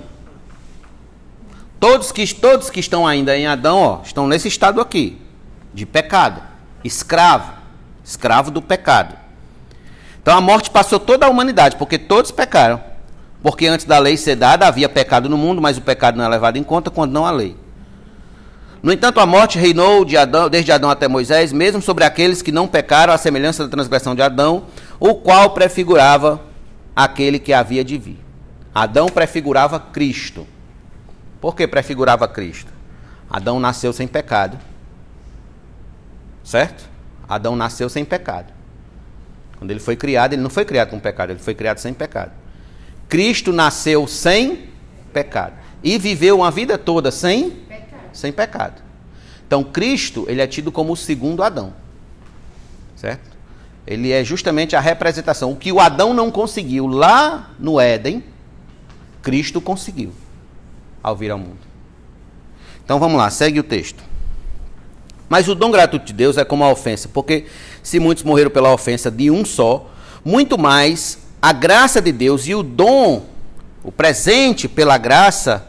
Todos 1.80 2.12
que, 2.12 2.28
todos 2.36 2.70
que 2.70 2.80
estão 2.80 3.08
ainda 3.08 3.38
em 3.38 3.48
Adão, 3.48 3.78
ó, 3.80 4.02
estão 4.04 4.28
nesse 4.28 4.48
estado 4.48 4.82
aqui, 4.82 5.18
de 5.74 5.86
pecado, 5.86 6.42
escravo, 6.84 7.54
escravo 8.04 8.52
do 8.52 8.62
pecado. 8.62 9.16
Então 10.22 10.38
a 10.38 10.42
morte 10.42 10.70
passou 10.70 11.00
toda 11.00 11.26
a 11.26 11.30
humanidade, 11.30 11.78
porque 11.78 11.98
todos 11.98 12.32
pecaram. 12.32 12.82
Porque 13.42 13.68
antes 13.68 13.86
da 13.86 13.98
lei 13.98 14.18
ser 14.18 14.36
dada 14.36 14.68
havia 14.68 14.90
pecado 14.90 15.30
no 15.30 15.38
mundo, 15.38 15.62
mas 15.62 15.78
o 15.78 15.82
pecado 15.82 16.18
não 16.18 16.26
é 16.26 16.28
levado 16.28 16.58
em 16.58 16.64
conta 16.64 16.92
quando 16.92 17.14
não 17.14 17.26
há 17.26 17.32
lei. 17.32 17.56
No 18.84 18.92
entanto, 18.92 19.20
a 19.20 19.26
morte 19.26 19.58
reinou 19.58 20.06
de 20.06 20.18
Adão, 20.18 20.50
desde 20.50 20.72
Adão 20.72 20.90
até 20.90 21.08
Moisés, 21.08 21.52
mesmo 21.52 21.82
sobre 21.82 22.04
aqueles 22.04 22.42
que 22.42 22.52
não 22.52 22.68
pecaram, 22.68 23.14
à 23.14 23.18
semelhança 23.18 23.64
da 23.64 23.70
transgressão 23.70 24.16
de 24.16 24.22
Adão, 24.22 24.64
o 25.00 25.16
qual 25.16 25.52
prefigurava 25.52 26.42
aquele 27.04 27.40
que 27.40 27.54
havia 27.54 27.82
de 27.82 27.98
vir. 27.98 28.20
Adão 28.76 29.08
prefigurava 29.08 29.80
Cristo. 29.80 30.46
Por 31.40 31.56
que 31.56 31.66
prefigurava 31.66 32.28
Cristo? 32.28 32.74
Adão 33.30 33.58
nasceu 33.58 33.94
sem 33.94 34.06
pecado. 34.06 34.60
Certo? 36.44 36.90
Adão 37.28 37.56
nasceu 37.56 37.88
sem 37.88 38.04
pecado. 38.04 38.52
Quando 39.58 39.72
ele 39.72 39.80
foi 39.80 39.96
criado, 39.96 40.34
ele 40.34 40.42
não 40.42 40.50
foi 40.50 40.66
criado 40.66 40.90
com 40.90 41.00
pecado, 41.00 41.30
ele 41.32 41.40
foi 41.40 41.56
criado 41.56 41.78
sem 41.78 41.94
pecado. 41.94 42.34
Cristo 43.08 43.54
nasceu 43.54 44.06
sem 44.06 44.68
pecado 45.14 45.54
e 45.82 45.98
viveu 45.98 46.40
uma 46.40 46.52
vida 46.52 46.78
toda 46.78 47.12
sem 47.12 47.52
pecado. 47.52 48.10
sem 48.12 48.34
pecado. 48.34 48.82
Então 49.48 49.64
Cristo, 49.64 50.26
ele 50.28 50.42
é 50.42 50.48
tido 50.48 50.70
como 50.70 50.92
o 50.92 50.98
segundo 50.98 51.44
Adão. 51.44 51.74
Certo? 52.98 53.29
Ele 53.86 54.12
é 54.12 54.24
justamente 54.24 54.76
a 54.76 54.80
representação. 54.80 55.52
O 55.52 55.56
que 55.56 55.72
o 55.72 55.80
Adão 55.80 56.14
não 56.14 56.30
conseguiu 56.30 56.88
lá 56.88 57.52
no 57.60 57.80
Éden, 57.80 58.24
Cristo 59.22 59.60
conseguiu 59.60 60.12
ao 61.02 61.16
vir 61.16 61.32
ao 61.32 61.38
mundo. 61.38 61.60
Então 62.84 63.00
vamos 63.00 63.18
lá, 63.18 63.30
segue 63.30 63.60
o 63.60 63.64
texto. 63.64 64.04
Mas 65.28 65.48
o 65.48 65.56
dom 65.56 65.70
gratuito 65.70 66.06
de 66.06 66.14
Deus 66.14 66.38
é 66.38 66.44
como 66.44 66.64
a 66.64 66.72
ofensa, 66.72 67.08
porque 67.08 67.46
se 67.84 68.00
muitos 68.00 68.24
morreram 68.24 68.50
pela 68.50 68.74
ofensa 68.74 69.12
de 69.12 69.30
um 69.30 69.46
só, 69.46 69.90
muito 70.26 70.58
mais 70.58 71.20
a 71.42 71.54
graça 71.54 72.02
de 72.02 72.12
Deus 72.12 72.48
e 72.48 72.56
o 72.56 72.64
dom, 72.64 73.26
o 73.84 73.92
presente 73.92 74.68
pela 74.68 74.98
graça 74.98 75.68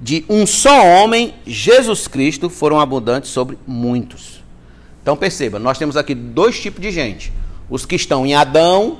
de 0.00 0.24
um 0.28 0.46
só 0.46 0.86
homem, 0.86 1.34
Jesus 1.46 2.08
Cristo, 2.08 2.48
foram 2.48 2.80
abundantes 2.80 3.30
sobre 3.30 3.58
muitos. 3.66 4.42
Então 5.02 5.16
perceba, 5.16 5.58
nós 5.58 5.76
temos 5.76 5.96
aqui 5.96 6.14
dois 6.14 6.58
tipos 6.58 6.80
de 6.80 6.90
gente 6.90 7.32
os 7.70 7.86
que 7.86 7.94
estão 7.94 8.26
em 8.26 8.34
Adão, 8.34 8.98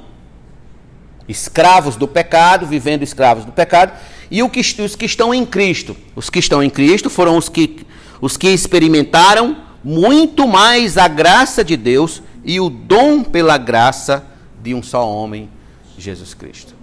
escravos 1.28 1.96
do 1.96 2.08
pecado, 2.08 2.64
vivendo 2.64 3.02
escravos 3.02 3.44
do 3.44 3.52
pecado, 3.52 3.92
e 4.30 4.42
os 4.42 4.96
que 4.96 5.04
estão 5.04 5.34
em 5.34 5.44
Cristo. 5.44 5.96
Os 6.14 6.30
que 6.30 6.38
estão 6.38 6.62
em 6.62 6.70
Cristo 6.70 7.10
foram 7.10 7.36
os 7.36 7.48
que, 7.48 7.84
os 8.20 8.36
que 8.36 8.48
experimentaram 8.48 9.56
muito 9.82 10.46
mais 10.46 10.96
a 10.96 11.08
graça 11.08 11.64
de 11.64 11.76
Deus 11.76 12.22
e 12.44 12.60
o 12.60 12.70
dom 12.70 13.24
pela 13.24 13.58
graça 13.58 14.24
de 14.62 14.74
um 14.74 14.82
só 14.82 15.08
homem, 15.08 15.50
Jesus 15.98 16.32
Cristo. 16.32 16.74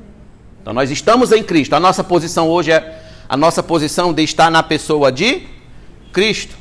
Então 0.61 0.73
nós 0.73 0.91
estamos 0.91 1.31
em 1.31 1.41
Cristo. 1.41 1.73
A 1.73 1.79
nossa 1.79 2.03
posição 2.03 2.49
hoje 2.49 2.71
é 2.71 3.01
a 3.29 3.37
nossa 3.37 3.63
posição 3.63 4.13
de 4.13 4.23
estar 4.23 4.49
na 4.49 4.61
pessoa 4.61 5.11
de 5.11 5.43
Cristo. 6.11 6.55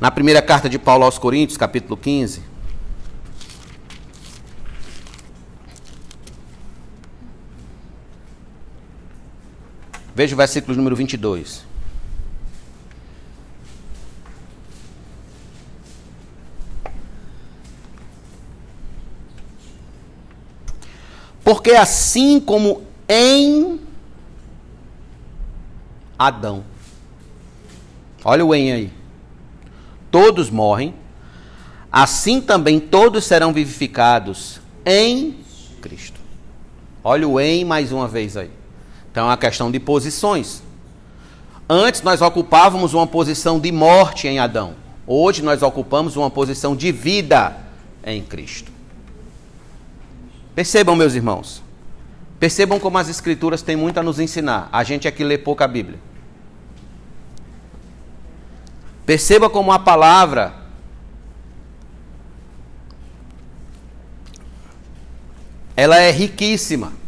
Na 0.00 0.10
primeira 0.10 0.42
carta 0.42 0.68
de 0.68 0.78
Paulo 0.78 1.04
aos 1.04 1.18
Coríntios, 1.18 1.56
capítulo 1.56 1.96
15, 1.96 2.42
Veja 10.16 10.34
o 10.34 10.38
versículo 10.38 10.74
número 10.74 10.96
22. 10.96 11.62
Porque 21.44 21.72
assim 21.72 22.40
como 22.40 22.82
em 23.06 23.78
Adão. 26.18 26.64
Olha 28.24 28.42
o 28.42 28.54
em 28.54 28.72
aí. 28.72 28.92
Todos 30.10 30.48
morrem, 30.48 30.94
assim 31.92 32.40
também 32.40 32.80
todos 32.80 33.26
serão 33.26 33.52
vivificados 33.52 34.62
em 34.82 35.36
Cristo. 35.82 36.18
Olha 37.04 37.28
o 37.28 37.38
em 37.38 37.66
mais 37.66 37.92
uma 37.92 38.08
vez 38.08 38.34
aí. 38.34 38.50
Então 39.16 39.24
é 39.24 39.28
uma 39.30 39.36
questão 39.38 39.70
de 39.70 39.80
posições. 39.80 40.62
Antes 41.66 42.02
nós 42.02 42.20
ocupávamos 42.20 42.92
uma 42.92 43.06
posição 43.06 43.58
de 43.58 43.72
morte 43.72 44.28
em 44.28 44.38
Adão. 44.38 44.74
Hoje 45.06 45.42
nós 45.42 45.62
ocupamos 45.62 46.16
uma 46.16 46.30
posição 46.30 46.76
de 46.76 46.92
vida 46.92 47.56
em 48.04 48.22
Cristo. 48.22 48.70
Percebam, 50.54 50.94
meus 50.94 51.14
irmãos. 51.14 51.62
Percebam 52.38 52.78
como 52.78 52.98
as 52.98 53.08
Escrituras 53.08 53.62
têm 53.62 53.74
muito 53.74 53.98
a 53.98 54.02
nos 54.02 54.20
ensinar. 54.20 54.68
A 54.70 54.84
gente 54.84 55.08
é 55.08 55.10
que 55.10 55.24
lê 55.24 55.38
pouca 55.38 55.66
Bíblia. 55.66 55.98
Perceba 59.06 59.48
como 59.48 59.72
a 59.72 59.78
palavra 59.78 60.52
ela 65.74 65.96
é 65.96 66.10
riquíssima. 66.10 67.05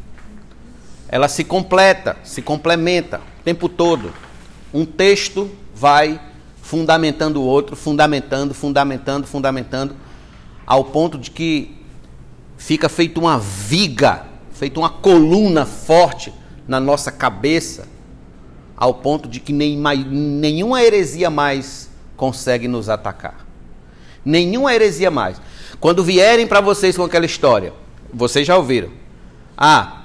Ela 1.09 1.29
se 1.29 1.42
completa, 1.44 2.16
se 2.23 2.42
complementa 2.42 3.21
o 3.40 3.44
tempo 3.44 3.68
todo. 3.68 4.12
Um 4.73 4.85
texto 4.85 5.51
vai 5.75 6.21
fundamentando 6.61 7.40
o 7.40 7.44
outro, 7.44 7.75
fundamentando, 7.75 8.53
fundamentando, 8.53 9.27
fundamentando, 9.27 9.97
ao 10.66 10.85
ponto 10.85 11.16
de 11.16 11.31
que 11.31 11.75
fica 12.59 12.90
feito 12.90 13.18
uma 13.18 13.38
viga, 13.38 14.27
feito 14.53 14.79
uma 14.79 14.90
coluna 14.90 15.64
forte 15.64 16.33
na 16.66 16.79
nossa 16.79 17.11
cabeça, 17.11 17.88
ao 18.77 18.92
ponto 18.92 19.29
de 19.29 19.40
que 19.40 19.53
nem, 19.53 19.79
nenhuma 19.79 20.83
heresia 20.83 21.31
mais 21.31 21.88
consegue 22.16 22.68
nos 22.68 22.90
atacar. 22.90 23.47
Nenhuma 24.23 24.75
heresia 24.75 25.11
mais. 25.11 25.40
Quando 25.81 26.05
vierem 26.05 26.47
para 26.47 26.61
vocês 26.61 26.97
com 26.97 27.05
aquela 27.05 27.25
história, 27.25 27.73
vocês 28.12 28.47
já 28.47 28.57
ouviram. 28.59 28.90
Ah, 29.57 29.97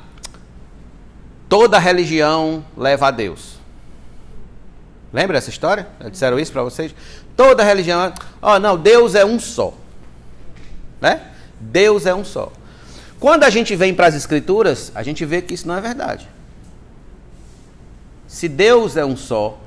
toda 1.54 1.78
religião 1.78 2.66
leva 2.76 3.10
a 3.10 3.12
Deus. 3.12 3.60
Lembra 5.14 5.38
essa 5.38 5.52
história? 5.52 5.88
Disseram 6.10 6.40
isso 6.40 6.52
para 6.52 6.64
vocês? 6.64 6.96
Toda 7.38 7.64
religião. 7.64 8.12
Ó, 8.42 8.56
oh, 8.56 8.60
não, 8.60 8.76
Deus 8.76 9.14
é 9.14 9.24
um 9.24 9.40
só. 9.40 9.72
Né? 11.00 11.22
Deus 11.60 12.08
é 12.08 12.16
um 12.16 12.26
só. 12.26 12.52
Quando 13.20 13.44
a 13.44 13.52
gente 13.52 13.76
vem 13.76 13.94
para 13.94 14.08
as 14.08 14.16
Escrituras, 14.16 14.92
a 14.96 15.04
gente 15.04 15.24
vê 15.26 15.44
que 15.44 15.54
isso 15.54 15.68
não 15.68 15.76
é 15.76 15.82
verdade. 15.82 16.28
Se 18.28 18.50
Deus 18.50 18.98
é 18.98 19.06
um 19.06 19.16
só, 19.16 19.60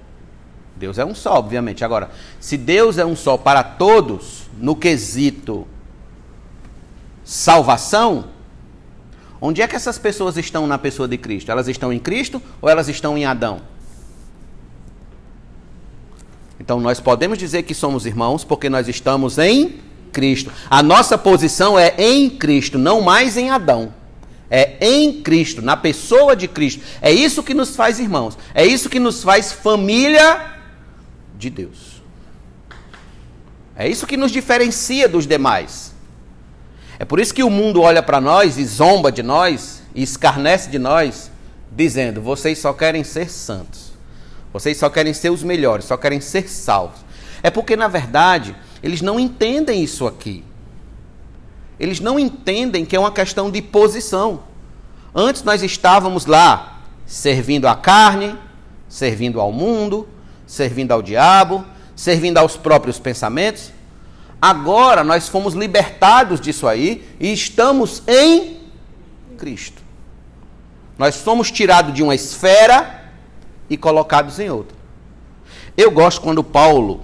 Deus 0.74 0.98
é 0.98 1.04
um 1.04 1.14
só, 1.14 1.34
obviamente. 1.34 1.84
Agora, 1.84 2.10
se 2.40 2.56
Deus 2.56 2.98
é 2.98 3.06
um 3.06 3.14
só 3.14 3.36
para 3.36 3.62
todos, 3.62 4.50
no 4.58 4.74
quesito 4.74 5.68
salvação, 7.24 8.24
onde 9.40 9.62
é 9.62 9.68
que 9.68 9.76
essas 9.76 9.98
pessoas 9.98 10.36
estão 10.36 10.66
na 10.66 10.78
pessoa 10.78 11.06
de 11.08 11.18
Cristo? 11.18 11.50
Elas 11.50 11.68
estão 11.68 11.92
em 11.92 11.98
Cristo 11.98 12.42
ou 12.60 12.68
elas 12.68 12.88
estão 12.88 13.16
em 13.16 13.24
Adão? 13.24 13.60
Então 16.58 16.80
nós 16.80 17.00
podemos 17.00 17.38
dizer 17.38 17.62
que 17.62 17.74
somos 17.74 18.06
irmãos 18.06 18.44
porque 18.44 18.68
nós 18.68 18.88
estamos 18.88 19.38
em 19.38 19.80
Cristo. 20.12 20.50
A 20.70 20.82
nossa 20.82 21.18
posição 21.18 21.78
é 21.78 21.94
em 21.98 22.30
Cristo, 22.30 22.78
não 22.78 23.00
mais 23.00 23.36
em 23.36 23.50
Adão. 23.50 23.92
É 24.48 24.76
em 24.80 25.22
Cristo, 25.22 25.60
na 25.60 25.76
pessoa 25.76 26.36
de 26.36 26.46
Cristo. 26.46 26.82
É 27.02 27.12
isso 27.12 27.42
que 27.42 27.52
nos 27.52 27.74
faz 27.74 27.98
irmãos. 27.98 28.38
É 28.54 28.64
isso 28.64 28.88
que 28.88 28.98
nos 28.98 29.22
faz 29.22 29.52
família 29.52 30.54
de 31.36 31.50
Deus. 31.50 31.96
É 33.74 33.88
isso 33.88 34.06
que 34.06 34.16
nos 34.16 34.32
diferencia 34.32 35.08
dos 35.08 35.26
demais. 35.26 35.95
É 36.98 37.04
por 37.04 37.20
isso 37.20 37.34
que 37.34 37.42
o 37.42 37.50
mundo 37.50 37.82
olha 37.82 38.02
para 38.02 38.20
nós 38.20 38.58
e 38.58 38.64
zomba 38.64 39.12
de 39.12 39.22
nós 39.22 39.82
e 39.94 40.02
escarnece 40.02 40.70
de 40.70 40.78
nós, 40.78 41.30
dizendo: 41.70 42.22
vocês 42.22 42.58
só 42.58 42.72
querem 42.72 43.04
ser 43.04 43.30
santos. 43.30 43.92
Vocês 44.52 44.78
só 44.78 44.88
querem 44.88 45.12
ser 45.12 45.30
os 45.30 45.42
melhores, 45.42 45.84
só 45.84 45.96
querem 45.96 46.20
ser 46.20 46.48
salvos. 46.48 47.00
É 47.42 47.50
porque, 47.50 47.76
na 47.76 47.88
verdade, 47.88 48.56
eles 48.82 49.02
não 49.02 49.20
entendem 49.20 49.82
isso 49.82 50.06
aqui. 50.06 50.42
Eles 51.78 52.00
não 52.00 52.18
entendem 52.18 52.84
que 52.84 52.96
é 52.96 52.98
uma 52.98 53.12
questão 53.12 53.50
de 53.50 53.60
posição. 53.60 54.44
Antes 55.14 55.42
nós 55.42 55.62
estávamos 55.62 56.24
lá 56.24 56.80
servindo 57.04 57.68
à 57.68 57.74
carne, 57.74 58.36
servindo 58.88 59.40
ao 59.40 59.52
mundo, 59.52 60.08
servindo 60.46 60.92
ao 60.92 61.02
diabo, 61.02 61.64
servindo 61.94 62.38
aos 62.38 62.56
próprios 62.56 62.98
pensamentos. 62.98 63.72
Agora 64.46 65.02
nós 65.02 65.28
fomos 65.28 65.54
libertados 65.54 66.40
disso 66.40 66.68
aí 66.68 67.04
e 67.18 67.32
estamos 67.32 68.00
em 68.06 68.58
Cristo. 69.36 69.82
Nós 70.96 71.16
somos 71.16 71.50
tirados 71.50 71.92
de 71.92 72.00
uma 72.00 72.14
esfera 72.14 73.10
e 73.68 73.76
colocados 73.76 74.38
em 74.38 74.48
outra. 74.48 74.76
Eu 75.76 75.90
gosto 75.90 76.20
quando 76.20 76.44
Paulo, 76.44 77.00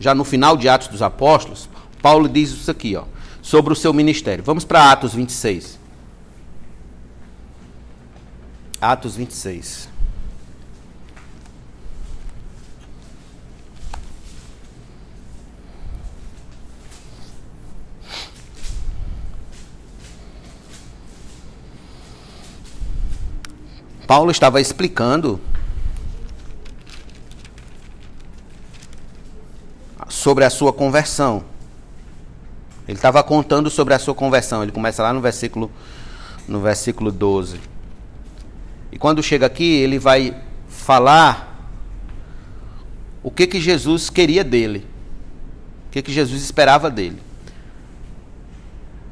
já 0.00 0.14
no 0.14 0.24
final 0.24 0.56
de 0.56 0.70
Atos 0.70 0.88
dos 0.88 1.02
Apóstolos, 1.02 1.68
Paulo 2.00 2.26
diz 2.26 2.48
isso 2.48 2.70
aqui, 2.70 2.96
ó, 2.96 3.04
sobre 3.42 3.74
o 3.74 3.76
seu 3.76 3.92
ministério. 3.92 4.42
Vamos 4.42 4.64
para 4.64 4.90
Atos 4.90 5.12
26. 5.12 5.78
Atos 8.80 9.16
26. 9.16 9.86
Paulo 24.08 24.30
estava 24.30 24.58
explicando 24.58 25.38
sobre 30.08 30.46
a 30.46 30.50
sua 30.50 30.72
conversão. 30.72 31.44
Ele 32.88 32.96
estava 32.96 33.22
contando 33.22 33.68
sobre 33.68 33.92
a 33.92 33.98
sua 33.98 34.14
conversão. 34.14 34.62
Ele 34.62 34.72
começa 34.72 35.02
lá 35.02 35.12
no 35.12 35.20
versículo 35.20 35.70
no 36.48 36.58
versículo 36.58 37.12
12. 37.12 37.60
E 38.90 38.98
quando 38.98 39.22
chega 39.22 39.44
aqui, 39.44 39.76
ele 39.76 39.98
vai 39.98 40.34
falar 40.70 41.70
o 43.22 43.30
que 43.30 43.46
que 43.46 43.60
Jesus 43.60 44.08
queria 44.08 44.42
dele. 44.42 44.86
O 45.86 45.90
que 45.90 46.00
que 46.00 46.10
Jesus 46.14 46.42
esperava 46.42 46.90
dele. 46.90 47.20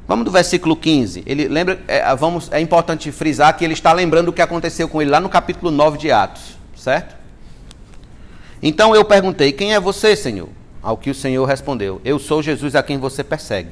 Vamos 0.06 0.24
do 0.24 0.30
versículo 0.30 0.76
15. 0.76 1.24
Ele 1.26 1.48
lembra, 1.48 1.80
é, 1.88 2.14
vamos, 2.14 2.50
é 2.52 2.60
importante 2.60 3.10
frisar 3.10 3.56
que 3.56 3.64
ele 3.64 3.74
está 3.74 3.92
lembrando 3.92 4.28
o 4.28 4.32
que 4.32 4.42
aconteceu 4.42 4.88
com 4.88 5.02
ele 5.02 5.10
lá 5.10 5.20
no 5.20 5.28
capítulo 5.28 5.70
9 5.70 5.98
de 5.98 6.12
Atos, 6.12 6.56
certo? 6.76 7.16
Então 8.62 8.94
eu 8.94 9.04
perguntei: 9.04 9.52
Quem 9.52 9.74
é 9.74 9.80
você, 9.80 10.14
Senhor? 10.14 10.48
Ao 10.82 10.96
que 10.96 11.10
o 11.10 11.14
Senhor 11.14 11.44
respondeu: 11.44 12.00
Eu 12.04 12.18
sou 12.18 12.42
Jesus 12.42 12.76
a 12.76 12.82
quem 12.82 12.98
você 12.98 13.24
persegue. 13.24 13.70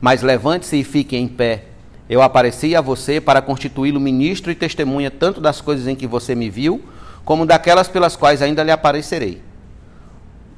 Mas 0.00 0.22
levante-se 0.22 0.76
e 0.76 0.84
fique 0.84 1.16
em 1.16 1.28
pé. 1.28 1.66
Eu 2.08 2.20
apareci 2.20 2.74
a 2.74 2.80
você 2.80 3.20
para 3.20 3.40
constituí-lo 3.40 4.00
ministro 4.00 4.50
e 4.50 4.54
testemunha 4.56 5.10
tanto 5.10 5.40
das 5.40 5.60
coisas 5.60 5.86
em 5.86 5.94
que 5.94 6.06
você 6.06 6.34
me 6.34 6.50
viu, 6.50 6.82
como 7.24 7.46
daquelas 7.46 7.86
pelas 7.86 8.16
quais 8.16 8.42
ainda 8.42 8.64
lhe 8.64 8.72
aparecerei. 8.72 9.40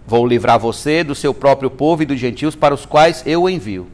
Vou 0.06 0.26
livrar 0.26 0.58
você 0.58 1.04
do 1.04 1.14
seu 1.14 1.32
próprio 1.32 1.70
povo 1.70 2.02
e 2.02 2.06
dos 2.06 2.18
gentios 2.18 2.56
para 2.56 2.74
os 2.74 2.86
quais 2.86 3.22
eu 3.26 3.42
o 3.42 3.50
envio, 3.50 3.86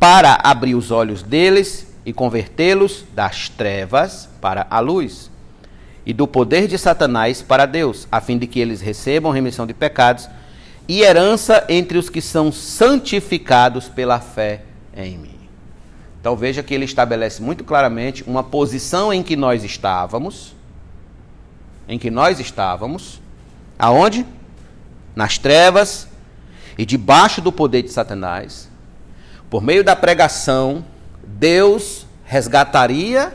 para 0.00 0.40
abrir 0.42 0.74
os 0.74 0.90
olhos 0.90 1.22
deles 1.22 1.86
e 2.06 2.12
convertê-los 2.12 3.04
das 3.14 3.50
trevas 3.50 4.28
para 4.40 4.66
a 4.70 4.80
luz 4.80 5.30
e 6.06 6.14
do 6.14 6.26
poder 6.26 6.66
de 6.66 6.78
Satanás 6.78 7.42
para 7.42 7.66
Deus, 7.66 8.08
a 8.10 8.18
fim 8.18 8.38
de 8.38 8.46
que 8.46 8.58
eles 8.58 8.80
recebam 8.80 9.30
remissão 9.30 9.66
de 9.66 9.74
pecados 9.74 10.26
e 10.88 11.02
herança 11.02 11.66
entre 11.68 11.98
os 11.98 12.08
que 12.08 12.22
são 12.22 12.50
santificados 12.50 13.88
pela 13.88 14.18
fé 14.18 14.62
em 14.96 15.18
mim. 15.18 15.38
Então 16.18 16.34
veja 16.34 16.62
que 16.62 16.72
ele 16.72 16.86
estabelece 16.86 17.42
muito 17.42 17.62
claramente 17.62 18.24
uma 18.26 18.42
posição 18.42 19.12
em 19.12 19.22
que 19.22 19.36
nós 19.36 19.62
estávamos, 19.62 20.54
em 21.86 21.98
que 21.98 22.10
nós 22.10 22.40
estávamos, 22.40 23.20
aonde? 23.78 24.24
Nas 25.14 25.36
trevas 25.36 26.08
e 26.78 26.86
debaixo 26.86 27.42
do 27.42 27.52
poder 27.52 27.82
de 27.82 27.90
Satanás. 27.90 28.69
Por 29.50 29.60
meio 29.60 29.82
da 29.82 29.96
pregação, 29.96 30.84
Deus 31.26 32.06
resgataria 32.24 33.34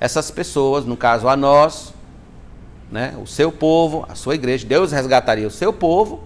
essas 0.00 0.30
pessoas, 0.30 0.86
no 0.86 0.96
caso 0.96 1.28
a 1.28 1.36
nós, 1.36 1.92
né, 2.90 3.14
o 3.22 3.26
seu 3.26 3.52
povo, 3.52 4.06
a 4.08 4.14
sua 4.14 4.34
igreja, 4.34 4.66
Deus 4.66 4.90
resgataria 4.90 5.46
o 5.46 5.50
seu 5.50 5.70
povo, 5.70 6.24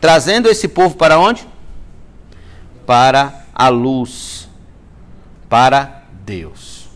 trazendo 0.00 0.48
esse 0.48 0.68
povo 0.68 0.94
para 0.94 1.18
onde? 1.18 1.46
Para 2.86 3.44
a 3.52 3.68
luz, 3.68 4.48
para 5.48 6.04
Deus. 6.24 6.88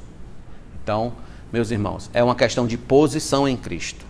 Então, 0.80 1.12
meus 1.52 1.72
irmãos, 1.72 2.08
é 2.14 2.22
uma 2.22 2.37
questão 2.37 2.68
de 2.68 2.78
posição 2.78 3.48
em 3.48 3.56
Cristo. 3.56 4.04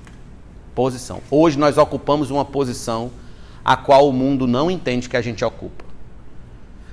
Posição. 0.75 1.21
Hoje 1.31 1.59
nós 1.59 1.79
ocupamos 1.79 2.31
uma 2.31 2.45
posição 2.45 3.11
a 3.65 3.77
qual 3.77 4.09
o 4.09 4.13
mundo 4.13 4.47
não 4.47 4.71
entende 4.71 5.09
que 5.09 5.17
a 5.17 5.23
gente 5.23 5.43
ocupa. 5.45 5.84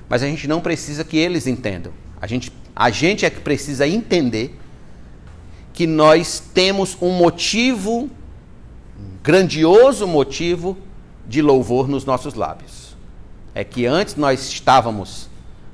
Mas 0.08 0.22
a 0.22 0.26
gente 0.26 0.46
não 0.46 0.60
precisa 0.60 1.04
que 1.04 1.16
eles 1.16 1.46
entendam. 1.46 1.92
A 2.20 2.26
gente, 2.26 2.52
a 2.74 2.90
gente 2.90 3.24
é 3.24 3.30
que 3.30 3.40
precisa 3.40 3.86
entender 3.86 4.58
que 5.72 5.86
nós 5.86 6.40
temos 6.52 6.96
um 7.00 7.10
motivo, 7.10 8.02
um 8.02 9.16
grandioso 9.22 10.06
motivo 10.06 10.76
de 11.26 11.40
louvor 11.40 11.88
nos 11.88 12.04
nossos 12.04 12.34
lábios. 12.34 12.96
É 13.54 13.64
que 13.64 13.86
antes 13.86 14.16
nós 14.16 14.48
estávamos 14.48 15.28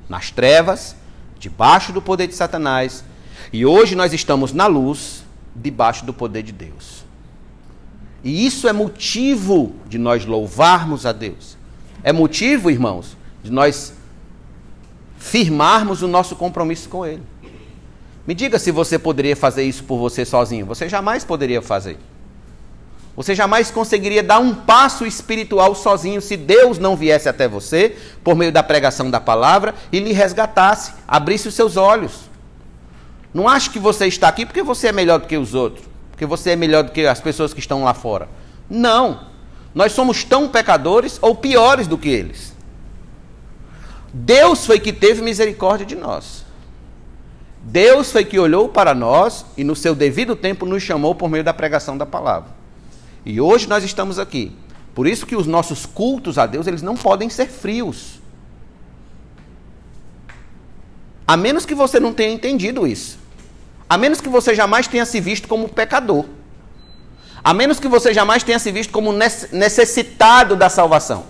nas 0.07 0.31
trevas, 0.31 0.95
debaixo 1.37 1.93
do 1.93 2.01
poder 2.01 2.27
de 2.27 2.35
Satanás, 2.35 3.03
e 3.51 3.65
hoje 3.65 3.95
nós 3.95 4.13
estamos 4.13 4.53
na 4.53 4.67
luz, 4.67 5.23
debaixo 5.55 6.05
do 6.05 6.13
poder 6.13 6.43
de 6.43 6.51
Deus. 6.51 7.03
E 8.23 8.45
isso 8.45 8.67
é 8.67 8.73
motivo 8.73 9.73
de 9.87 9.97
nós 9.97 10.25
louvarmos 10.25 11.05
a 11.05 11.11
Deus. 11.11 11.57
É 12.03 12.11
motivo, 12.11 12.69
irmãos, 12.69 13.17
de 13.43 13.51
nós 13.51 13.93
firmarmos 15.19 16.01
o 16.01 16.07
nosso 16.07 16.35
compromisso 16.35 16.89
com 16.89 17.05
Ele. 17.05 17.21
Me 18.25 18.33
diga 18.33 18.57
se 18.57 18.71
você 18.71 18.97
poderia 18.97 19.35
fazer 19.35 19.63
isso 19.63 19.83
por 19.83 19.97
você 19.99 20.25
sozinho. 20.25 20.65
Você 20.65 20.87
jamais 20.87 21.23
poderia 21.23 21.61
fazer. 21.61 21.99
Você 23.15 23.35
jamais 23.35 23.69
conseguiria 23.69 24.23
dar 24.23 24.39
um 24.39 24.55
passo 24.55 25.05
espiritual 25.05 25.75
sozinho 25.75 26.21
se 26.21 26.37
Deus 26.37 26.79
não 26.79 26.95
viesse 26.95 27.27
até 27.27 27.47
você 27.47 27.97
por 28.23 28.33
meio 28.35 28.51
da 28.51 28.63
pregação 28.63 29.11
da 29.11 29.19
palavra 29.19 29.75
e 29.91 29.99
lhe 29.99 30.13
resgatasse, 30.13 30.93
abrisse 31.05 31.47
os 31.47 31.53
seus 31.53 31.75
olhos. 31.75 32.29
Não 33.33 33.47
ache 33.47 33.69
que 33.69 33.79
você 33.79 34.07
está 34.07 34.29
aqui 34.29 34.45
porque 34.45 34.63
você 34.63 34.87
é 34.87 34.91
melhor 34.91 35.19
do 35.19 35.27
que 35.27 35.35
os 35.35 35.53
outros, 35.53 35.85
porque 36.11 36.25
você 36.25 36.51
é 36.51 36.55
melhor 36.55 36.83
do 36.83 36.91
que 36.91 37.05
as 37.05 37.19
pessoas 37.19 37.53
que 37.53 37.59
estão 37.59 37.83
lá 37.83 37.93
fora. 37.93 38.29
Não. 38.69 39.27
Nós 39.75 39.91
somos 39.91 40.23
tão 40.23 40.47
pecadores 40.47 41.19
ou 41.21 41.35
piores 41.35 41.87
do 41.87 41.97
que 41.97 42.09
eles. 42.09 42.55
Deus 44.13 44.65
foi 44.65 44.79
que 44.79 44.91
teve 44.91 45.21
misericórdia 45.21 45.85
de 45.85 45.95
nós. 45.95 46.45
Deus 47.61 48.11
foi 48.11 48.25
que 48.25 48.39
olhou 48.39 48.69
para 48.69 48.95
nós 48.95 49.45
e 49.57 49.63
no 49.63 49.75
seu 49.75 49.93
devido 49.93 50.35
tempo 50.35 50.65
nos 50.65 50.81
chamou 50.81 51.13
por 51.13 51.29
meio 51.29 51.43
da 51.43 51.53
pregação 51.53 51.97
da 51.97 52.05
palavra. 52.05 52.49
E 53.25 53.39
hoje 53.39 53.67
nós 53.67 53.83
estamos 53.83 54.17
aqui. 54.17 54.55
Por 54.95 55.07
isso 55.07 55.25
que 55.25 55.35
os 55.35 55.45
nossos 55.45 55.85
cultos 55.85 56.37
a 56.37 56.45
Deus, 56.45 56.67
eles 56.67 56.81
não 56.81 56.95
podem 56.95 57.29
ser 57.29 57.47
frios. 57.47 58.19
A 61.27 61.37
menos 61.37 61.65
que 61.65 61.75
você 61.75 61.99
não 61.99 62.13
tenha 62.13 62.33
entendido 62.33 62.87
isso. 62.87 63.19
A 63.87 63.97
menos 63.97 64.19
que 64.19 64.29
você 64.29 64.55
jamais 64.55 64.87
tenha 64.87 65.05
se 65.05 65.21
visto 65.21 65.47
como 65.47 65.69
pecador. 65.69 66.25
A 67.43 67.53
menos 67.53 67.79
que 67.79 67.87
você 67.87 68.13
jamais 68.13 68.41
tenha 68.41 68.57
se 68.57 68.71
visto 68.71 68.91
como 68.91 69.13
necessitado 69.13 70.55
da 70.55 70.69
salvação. 70.69 71.25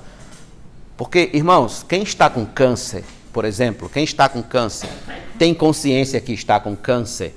Porque, 0.99 1.29
irmãos, 1.31 1.81
quem 1.87 2.03
está 2.03 2.29
com 2.29 2.45
câncer, 2.45 3.05
por 3.31 3.45
exemplo, 3.45 3.87
quem 3.87 4.03
está 4.03 4.27
com 4.27 4.43
câncer, 4.43 4.89
tem 5.37 5.53
consciência 5.53 6.19
que 6.19 6.33
está 6.33 6.59
com 6.59 6.75
câncer 6.75 7.33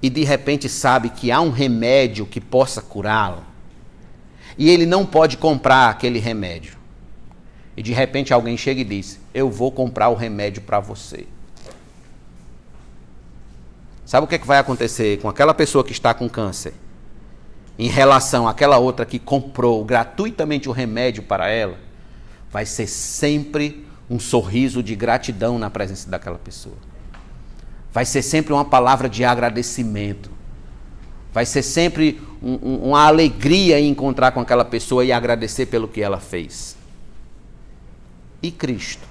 e 0.00 0.08
de 0.08 0.24
repente 0.24 0.66
sabe 0.66 1.10
que 1.10 1.30
há 1.30 1.42
um 1.42 1.50
remédio 1.50 2.24
que 2.24 2.40
possa 2.40 2.80
curá-lo 2.80 3.44
e 4.56 4.70
ele 4.70 4.86
não 4.86 5.04
pode 5.04 5.36
comprar 5.36 5.90
aquele 5.90 6.18
remédio 6.18 6.78
e 7.76 7.82
de 7.82 7.92
repente 7.92 8.32
alguém 8.32 8.56
chega 8.56 8.80
e 8.80 8.84
diz: 8.84 9.20
Eu 9.34 9.50
vou 9.50 9.70
comprar 9.70 10.08
o 10.08 10.14
remédio 10.14 10.62
para 10.62 10.80
você. 10.80 11.26
Sabe 14.06 14.24
o 14.24 14.26
que, 14.26 14.36
é 14.36 14.38
que 14.38 14.46
vai 14.46 14.56
acontecer 14.56 15.20
com 15.20 15.28
aquela 15.28 15.52
pessoa 15.52 15.84
que 15.84 15.92
está 15.92 16.14
com 16.14 16.26
câncer? 16.26 16.72
Em 17.78 17.88
relação 17.88 18.48
àquela 18.48 18.78
outra 18.78 19.04
que 19.04 19.18
comprou 19.18 19.84
gratuitamente 19.84 20.70
o 20.70 20.72
remédio 20.72 21.22
para 21.22 21.50
ela, 21.50 21.83
vai 22.54 22.64
ser 22.64 22.86
sempre 22.86 23.84
um 24.08 24.20
sorriso 24.20 24.80
de 24.80 24.94
gratidão 24.94 25.58
na 25.58 25.68
presença 25.68 26.08
daquela 26.08 26.38
pessoa. 26.38 26.76
Vai 27.92 28.04
ser 28.04 28.22
sempre 28.22 28.52
uma 28.52 28.64
palavra 28.64 29.08
de 29.08 29.24
agradecimento. 29.24 30.30
Vai 31.32 31.46
ser 31.46 31.64
sempre 31.64 32.22
um, 32.40 32.52
um, 32.62 32.76
uma 32.90 33.06
alegria 33.08 33.80
em 33.80 33.88
encontrar 33.88 34.30
com 34.30 34.38
aquela 34.38 34.64
pessoa 34.64 35.04
e 35.04 35.10
agradecer 35.10 35.66
pelo 35.66 35.88
que 35.88 36.00
ela 36.00 36.20
fez 36.20 36.76
e 38.40 38.52
Cristo. 38.52 39.08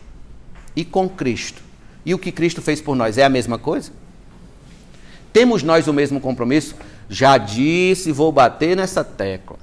E 0.73 0.85
com 0.85 1.09
Cristo. 1.09 1.61
E 2.05 2.13
o 2.13 2.19
que 2.19 2.31
Cristo 2.31 2.61
fez 2.61 2.79
por 2.79 2.95
nós 2.95 3.17
é 3.17 3.25
a 3.25 3.29
mesma 3.29 3.57
coisa? 3.57 3.91
Temos 5.33 5.63
nós 5.63 5.85
o 5.85 5.91
mesmo 5.91 6.21
compromisso? 6.21 6.75
Já 7.09 7.37
disse, 7.37 8.09
vou 8.13 8.31
bater 8.31 8.77
nessa 8.77 9.03
tecla. 9.03 9.57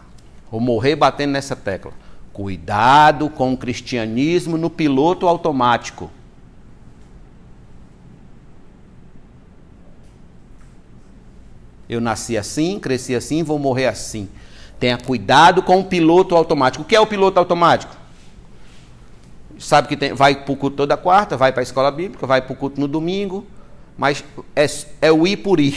Vou 0.51 0.61
morrer 0.61 0.97
batendo 0.97 1.31
nessa 1.31 1.57
tecla. 1.57 1.95
Cuidado 2.33 3.29
com 3.29 3.53
o 3.53 3.57
cristianismo 3.57 4.57
no 4.57 4.71
piloto 4.71 5.27
automático. 5.27 6.11
Eu 11.89 12.01
nasci 12.01 12.39
assim, 12.39 12.79
cresci 12.79 13.15
assim, 13.15 13.43
vou 13.43 13.59
morrer 13.59 13.87
assim. 13.87 14.29
Tenha 14.79 14.97
cuidado 14.97 15.63
com 15.63 15.81
o 15.81 15.85
piloto 15.85 16.37
automático. 16.37 16.85
O 16.85 16.87
que 16.87 16.95
é 16.95 17.01
o 17.01 17.07
piloto 17.07 17.39
automático? 17.39 18.01
sabe 19.61 19.89
que 19.89 19.97
tem, 19.97 20.13
vai 20.15 20.35
para 20.35 20.53
o 20.53 20.57
culto 20.57 20.77
toda 20.77 20.97
quarta, 20.97 21.37
vai 21.37 21.53
para 21.53 21.61
a 21.61 21.63
escola 21.63 21.91
bíblica, 21.91 22.27
vai 22.27 22.41
para 22.41 22.53
o 22.53 22.57
culto 22.57 22.81
no 22.81 22.89
domingo, 22.89 23.47
mas 23.97 24.25
é, 24.57 24.67
é 25.03 25.13
o 25.13 25.27
ir 25.27 25.37
por 25.37 25.61
ir. 25.61 25.77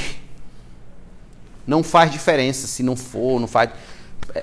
Não 1.68 1.84
faz 1.84 2.12
diferença 2.12 2.66
se 2.66 2.82
não 2.82 2.96
for, 2.96 3.40
não 3.40 3.48
faz. 3.48 3.70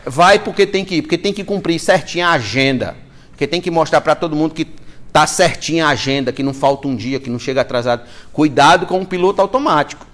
Vai 0.07 0.38
porque 0.38 0.66
tem 0.66 0.85
que 0.85 0.96
ir, 0.96 1.03
porque 1.03 1.18
tem 1.18 1.33
que 1.33 1.44
cumprir 1.44 1.79
certinho 1.79 2.26
a 2.26 2.33
agenda. 2.33 2.96
Porque 3.31 3.46
tem 3.46 3.61
que 3.61 3.70
mostrar 3.70 4.00
para 4.00 4.14
todo 4.14 4.37
mundo 4.37 4.55
que 4.55 4.66
tá 5.12 5.26
certinha 5.26 5.87
a 5.87 5.90
agenda, 5.90 6.33
que 6.33 6.42
não 6.42 6.55
falta 6.55 6.87
um 6.87 6.94
dia, 6.94 7.18
que 7.18 7.31
não 7.31 7.38
chega 7.38 7.62
atrasado. 7.62 8.03
Cuidado 8.33 8.87
com 8.87 9.00
o 9.00 9.07
piloto 9.07 9.40
automático. 9.40 10.07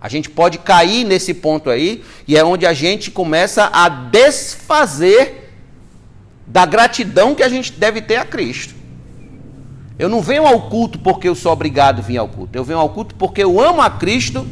A 0.00 0.08
gente 0.08 0.30
pode 0.30 0.56
cair 0.58 1.04
nesse 1.04 1.34
ponto 1.34 1.68
aí, 1.68 2.02
e 2.26 2.36
é 2.36 2.42
onde 2.42 2.64
a 2.64 2.72
gente 2.72 3.10
começa 3.10 3.68
a 3.70 3.88
desfazer 3.88 5.52
da 6.46 6.64
gratidão 6.64 7.34
que 7.34 7.42
a 7.42 7.48
gente 7.48 7.72
deve 7.72 8.00
ter 8.00 8.16
a 8.16 8.24
Cristo. 8.24 8.74
Eu 9.98 10.08
não 10.08 10.22
venho 10.22 10.46
ao 10.46 10.70
culto 10.70 10.98
porque 10.98 11.28
eu 11.28 11.34
sou 11.34 11.52
obrigado 11.52 11.98
a 11.98 12.02
vir 12.02 12.16
ao 12.16 12.26
culto. 12.26 12.56
Eu 12.56 12.64
venho 12.64 12.78
ao 12.78 12.88
culto 12.88 13.14
porque 13.14 13.42
eu 13.42 13.60
amo 13.60 13.82
a 13.82 13.90
Cristo, 13.90 14.46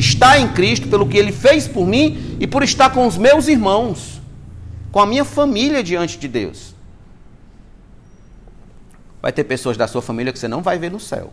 está 0.00 0.38
em 0.38 0.52
Cristo, 0.52 0.88
pelo 0.88 1.08
que 1.08 1.16
Ele 1.16 1.30
fez 1.30 1.68
por 1.68 1.86
mim 1.86 2.36
e 2.40 2.46
por 2.46 2.62
estar 2.62 2.90
com 2.90 3.06
os 3.06 3.16
meus 3.16 3.46
irmãos, 3.46 4.20
com 4.90 4.98
a 4.98 5.06
minha 5.06 5.24
família 5.24 5.82
diante 5.82 6.18
de 6.18 6.26
Deus. 6.26 6.74
Vai 9.22 9.32
ter 9.32 9.44
pessoas 9.44 9.76
da 9.76 9.86
sua 9.86 10.02
família 10.02 10.32
que 10.32 10.38
você 10.38 10.48
não 10.48 10.62
vai 10.62 10.78
ver 10.78 10.90
no 10.90 10.98
céu, 10.98 11.32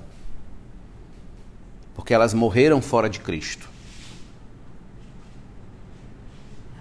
porque 1.95 2.13
elas 2.13 2.33
morreram 2.33 2.81
fora 2.81 3.09
de 3.09 3.19
Cristo. 3.19 3.67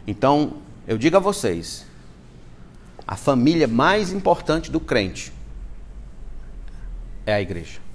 Então, 0.06 0.54
eu 0.86 0.98
digo 0.98 1.16
a 1.16 1.20
vocês, 1.20 1.86
a 3.06 3.16
família 3.16 3.66
mais 3.66 4.12
importante 4.12 4.70
do 4.70 4.80
crente 4.80 5.32
é 7.24 7.34
a 7.34 7.40
igreja. 7.40 7.85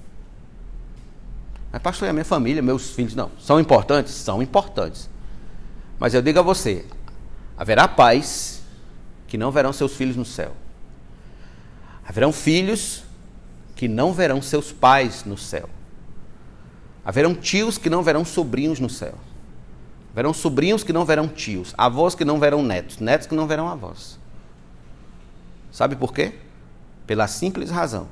Mas, 1.72 1.82
pastor, 1.82 2.10
a 2.10 2.14
minha 2.14 2.26
família, 2.26 2.62
meus 2.62 2.92
filhos, 2.92 3.16
não. 3.16 3.32
São 3.40 3.60
importantes? 3.60 4.14
São 4.14 4.42
importantes. 4.42 5.10
Mas 5.98 6.14
eu 6.14 6.22
digo 6.22 6.40
a 6.40 6.42
você: 6.42 6.86
haverá 7.58 7.88
pais 7.88 8.62
que 9.28 9.38
não 9.38 9.52
verão 9.52 9.72
seus 9.72 9.96
filhos 9.96 10.16
no 10.16 10.26
céu. 10.26 10.54
Haverão 12.06 12.34
filhos 12.34 13.04
que 13.76 13.88
não 13.88 14.12
verão 14.12 14.42
seus 14.42 14.72
pais 14.72 15.24
no 15.24 15.38
céu. 15.38 15.70
Haverão 17.06 17.34
tios 17.34 17.78
que 17.78 17.90
não 17.90 18.04
verão 18.04 18.26
sobrinhos 18.26 18.80
no 18.80 18.90
céu. 18.90 19.16
Haverão 20.12 20.34
sobrinhos 20.34 20.84
que 20.84 20.92
não 20.92 21.06
verão 21.06 21.28
tios. 21.28 21.74
Avós 21.78 22.14
que 22.14 22.26
não 22.26 22.40
verão 22.40 22.62
netos. 22.62 23.00
Netos 23.00 23.28
que 23.28 23.34
não 23.34 23.48
verão 23.48 23.70
avós. 23.70 24.20
Sabe 25.72 25.96
por 25.96 26.14
quê? 26.14 26.36
Pela 27.08 27.28
simples 27.28 27.72
razão 27.72 28.08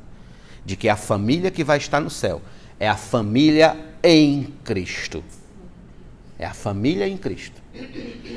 de 0.66 0.78
que 0.78 0.88
a 0.88 0.96
família 0.96 1.52
que 1.52 1.64
vai 1.64 1.78
estar 1.78 2.00
no 2.00 2.10
céu 2.10 2.42
é 2.80 2.88
a 2.88 2.96
família 2.96 3.76
em 4.02 4.54
Cristo. 4.64 5.24
É 6.38 6.46
a 6.46 6.54
família 6.54 7.08
em 7.08 7.18
Cristo. 7.18 7.62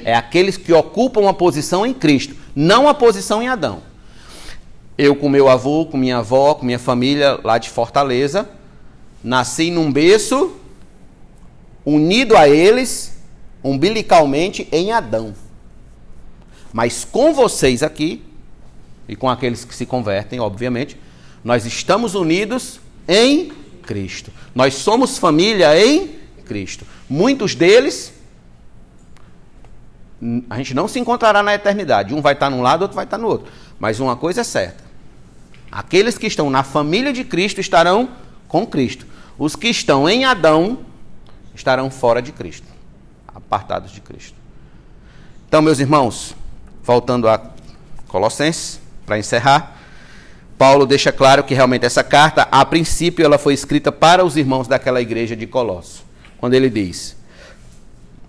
É 0.05 0.14
aqueles 0.14 0.57
que 0.57 0.72
ocupam 0.72 1.20
uma 1.20 1.34
posição 1.34 1.86
em 1.86 1.95
Cristo, 1.95 2.34
não 2.55 2.88
a 2.88 2.95
posição 2.95 3.43
em 3.43 3.49
Adão. 3.49 3.82
Eu, 4.99 5.14
com 5.16 5.28
meu 5.28 5.49
avô, 5.49 5.86
com 5.86 5.97
minha 5.97 6.18
avó, 6.18 6.55
com 6.55 6.66
minha 6.66 6.78
família 6.78 7.40
lá 7.43 7.59
de 7.59 7.70
Fortaleza, 7.70 8.49
nasci 9.22 9.70
num 9.70 9.90
berço 9.90 10.57
unido 11.84 12.36
a 12.36 12.49
eles 12.49 13.16
umbilicalmente 13.62 14.68
em 14.72 14.93
Adão. 14.93 15.34
Mas 16.72 17.05
com 17.05 17.32
vocês 17.32 17.82
aqui, 17.82 18.22
e 19.09 19.14
com 19.14 19.28
aqueles 19.28 19.64
que 19.64 19.74
se 19.74 19.86
convertem, 19.86 20.40
obviamente, 20.40 20.97
nós 21.45 21.64
estamos 21.66 22.14
unidos 22.14 22.80
em 23.07 23.53
Cristo. 23.83 24.30
Nós 24.55 24.74
somos 24.74 25.18
família 25.18 25.78
em 25.85 26.18
Cristo. 26.45 26.87
Muitos 27.09 27.55
deles 27.55 28.12
a 30.49 30.57
gente 30.57 30.72
não 30.72 30.87
se 30.87 31.01
encontrará 31.01 31.43
na 31.43 31.55
eternidade. 31.55 32.14
Um 32.14 32.22
vai 32.22 32.35
estar 32.35 32.49
num 32.49 32.62
lado, 32.62 32.83
outro 32.83 32.95
vai 32.95 33.05
estar 33.05 33.18
no 33.18 33.26
outro. 33.26 33.53
Mas 33.78 33.99
uma 33.99 34.16
coisa 34.16 34.43
é 34.43 34.45
certa: 34.45 34.85
aqueles 35.70 36.16
que 36.16 36.26
estão 36.26 36.49
na 36.49 36.62
família 36.62 37.12
de 37.12 37.24
Cristo 37.24 37.61
estarão 37.61 38.11
com 38.47 38.66
Cristo. 38.66 39.07
Os 39.37 39.57
que 39.57 39.68
estão 39.68 40.09
em 40.09 40.24
Adão 40.24 40.80
estarão 41.55 41.91
fora 41.91 42.22
de 42.22 42.30
Cristo, 42.30 42.66
apartados 43.26 43.91
de 43.91 44.01
Cristo. 44.01 44.37
Então, 45.49 45.61
meus 45.61 45.80
irmãos, 45.80 46.35
voltando 46.85 47.28
a 47.28 47.41
Colossenses, 48.07 48.80
para 49.05 49.18
encerrar, 49.18 49.76
Paulo 50.59 50.87
deixa 50.87 51.11
claro 51.11 51.45
que 51.45 51.55
realmente 51.55 51.85
essa 51.85 52.05
carta, 52.05 52.47
a 52.51 52.65
princípio, 52.65 53.25
ela 53.25 53.39
foi 53.39 53.55
escrita 53.55 53.91
para 53.91 54.25
os 54.25 54.37
irmãos 54.37 54.69
daquela 54.69 55.01
igreja 55.01 55.35
de 55.35 55.47
Colossos. 55.47 56.03
Quando 56.39 56.55
ele 56.55 56.71
diz: 56.71 57.17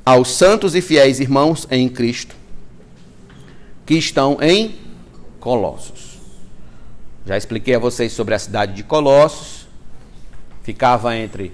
aos 0.05 0.31
santos 0.31 0.75
e 0.75 0.81
fiéis 0.81 1.19
irmãos 1.19 1.67
em 1.71 1.87
Cristo 1.87 2.35
que 3.85 3.95
estão 3.95 4.37
em 4.41 4.75
Colossos. 5.39 6.19
Já 7.25 7.37
expliquei 7.37 7.75
a 7.75 7.79
vocês 7.79 8.11
sobre 8.11 8.33
a 8.33 8.39
cidade 8.39 8.73
de 8.73 8.83
Colossos, 8.83 9.67
ficava 10.61 11.15
entre 11.15 11.53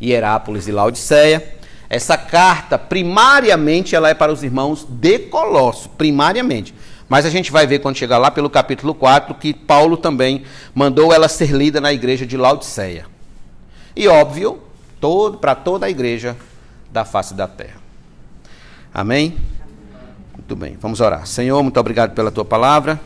Hierápolis 0.00 0.66
e 0.66 0.72
Laodiceia. 0.72 1.56
Essa 1.88 2.16
carta, 2.16 2.78
primariamente, 2.78 3.96
ela 3.96 4.08
é 4.08 4.14
para 4.14 4.32
os 4.32 4.42
irmãos 4.42 4.86
de 4.88 5.18
Colossos, 5.18 5.88
primariamente. 5.88 6.72
Mas 7.10 7.26
a 7.26 7.28
gente 7.28 7.50
vai 7.50 7.66
ver 7.66 7.80
quando 7.80 7.96
chegar 7.96 8.18
lá 8.18 8.30
pelo 8.30 8.48
capítulo 8.48 8.94
4 8.94 9.34
que 9.34 9.52
Paulo 9.52 9.96
também 9.96 10.44
mandou 10.72 11.12
ela 11.12 11.28
ser 11.28 11.50
lida 11.50 11.80
na 11.80 11.92
igreja 11.92 12.24
de 12.24 12.36
Laodiceia. 12.36 13.04
E 13.96 14.06
óbvio, 14.06 14.60
todo, 15.00 15.36
para 15.38 15.56
toda 15.56 15.86
a 15.86 15.90
igreja 15.90 16.36
da 16.92 17.04
face 17.04 17.34
da 17.34 17.48
terra. 17.48 17.80
Amém? 18.94 19.36
Muito 20.34 20.54
bem, 20.54 20.78
vamos 20.80 21.00
orar. 21.00 21.26
Senhor, 21.26 21.60
muito 21.64 21.80
obrigado 21.80 22.14
pela 22.14 22.30
tua 22.30 22.44
palavra. 22.44 23.00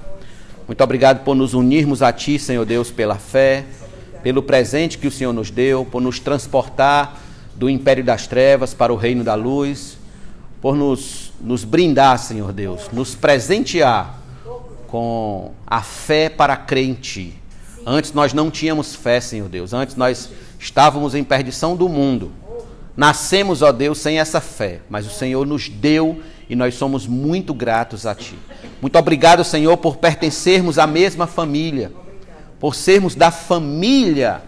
Muito 0.66 0.84
obrigado 0.84 1.24
por 1.24 1.34
nos 1.34 1.54
unirmos 1.54 2.02
a 2.02 2.12
ti, 2.12 2.38
Senhor 2.38 2.66
Deus, 2.66 2.90
pela 2.90 3.14
fé, 3.14 3.64
pelo 4.22 4.42
presente 4.42 4.98
que 4.98 5.06
o 5.06 5.10
Senhor 5.10 5.32
nos 5.32 5.50
deu, 5.50 5.82
por 5.82 6.02
nos 6.02 6.20
transportar 6.20 7.18
do 7.54 7.70
império 7.70 8.04
das 8.04 8.26
trevas 8.26 8.74
para 8.74 8.92
o 8.92 8.96
reino 8.96 9.24
da 9.24 9.34
luz, 9.34 9.96
por 10.60 10.76
nos, 10.76 11.23
nos 11.44 11.62
brindar, 11.62 12.18
Senhor 12.18 12.52
Deus, 12.52 12.88
nos 12.92 13.14
presentear 13.14 14.18
com 14.86 15.52
a 15.66 15.82
fé 15.82 16.28
para 16.28 16.56
Ti. 17.00 17.34
Antes 17.86 18.12
nós 18.12 18.32
não 18.32 18.50
tínhamos 18.50 18.94
fé, 18.94 19.20
Senhor 19.20 19.48
Deus. 19.48 19.72
Antes 19.74 19.94
nós 19.94 20.30
estávamos 20.58 21.14
em 21.14 21.22
perdição 21.22 21.76
do 21.76 21.88
mundo. 21.88 22.32
Nascemos, 22.96 23.60
ó 23.60 23.72
Deus, 23.72 23.98
sem 23.98 24.18
essa 24.18 24.40
fé, 24.40 24.80
mas 24.88 25.06
o 25.06 25.10
Senhor 25.10 25.46
nos 25.46 25.68
deu 25.68 26.22
e 26.48 26.56
nós 26.56 26.74
somos 26.76 27.06
muito 27.06 27.52
gratos 27.52 28.06
a 28.06 28.14
Ti. 28.14 28.38
Muito 28.80 28.98
obrigado, 28.98 29.44
Senhor, 29.44 29.76
por 29.76 29.96
pertencermos 29.96 30.78
à 30.78 30.86
mesma 30.86 31.26
família, 31.26 31.92
por 32.58 32.74
sermos 32.74 33.14
da 33.14 33.30
família 33.30 34.42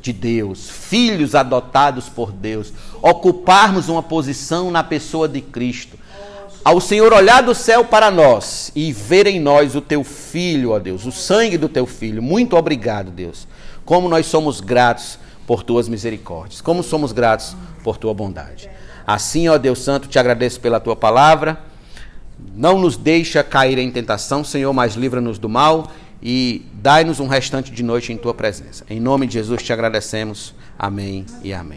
de 0.00 0.12
Deus, 0.12 0.70
filhos 0.70 1.34
adotados 1.34 2.08
por 2.08 2.30
Deus, 2.30 2.72
ocuparmos 3.02 3.88
uma 3.88 4.02
posição 4.02 4.70
na 4.70 4.84
pessoa 4.84 5.28
de 5.28 5.40
Cristo. 5.40 5.98
Ao 6.68 6.82
Senhor 6.82 7.14
olhar 7.14 7.42
do 7.42 7.54
céu 7.54 7.82
para 7.82 8.10
nós 8.10 8.70
e 8.76 8.92
ver 8.92 9.26
em 9.26 9.40
nós 9.40 9.74
o 9.74 9.80
Teu 9.80 10.04
Filho, 10.04 10.72
ó 10.72 10.78
Deus, 10.78 11.06
o 11.06 11.10
sangue 11.10 11.56
do 11.56 11.66
Teu 11.66 11.86
Filho. 11.86 12.22
Muito 12.22 12.58
obrigado, 12.58 13.10
Deus. 13.10 13.48
Como 13.86 14.06
nós 14.06 14.26
somos 14.26 14.60
gratos 14.60 15.18
por 15.46 15.62
tuas 15.62 15.88
misericórdias. 15.88 16.60
Como 16.60 16.82
somos 16.82 17.10
gratos 17.10 17.56
por 17.82 17.96
tua 17.96 18.12
bondade. 18.12 18.68
Assim, 19.06 19.48
ó 19.48 19.56
Deus 19.56 19.78
Santo, 19.78 20.08
te 20.08 20.18
agradeço 20.18 20.60
pela 20.60 20.78
tua 20.78 20.94
palavra. 20.94 21.58
Não 22.54 22.78
nos 22.78 22.98
deixa 22.98 23.42
cair 23.42 23.78
em 23.78 23.90
tentação, 23.90 24.44
Senhor, 24.44 24.74
mas 24.74 24.92
livra-nos 24.92 25.38
do 25.38 25.48
mal 25.48 25.90
e 26.22 26.66
dai-nos 26.74 27.18
um 27.18 27.28
restante 27.28 27.72
de 27.72 27.82
noite 27.82 28.12
em 28.12 28.18
tua 28.18 28.34
presença. 28.34 28.84
Em 28.90 29.00
nome 29.00 29.26
de 29.26 29.32
Jesus 29.32 29.62
te 29.62 29.72
agradecemos. 29.72 30.54
Amém 30.78 31.24
e 31.42 31.50
amém. 31.54 31.76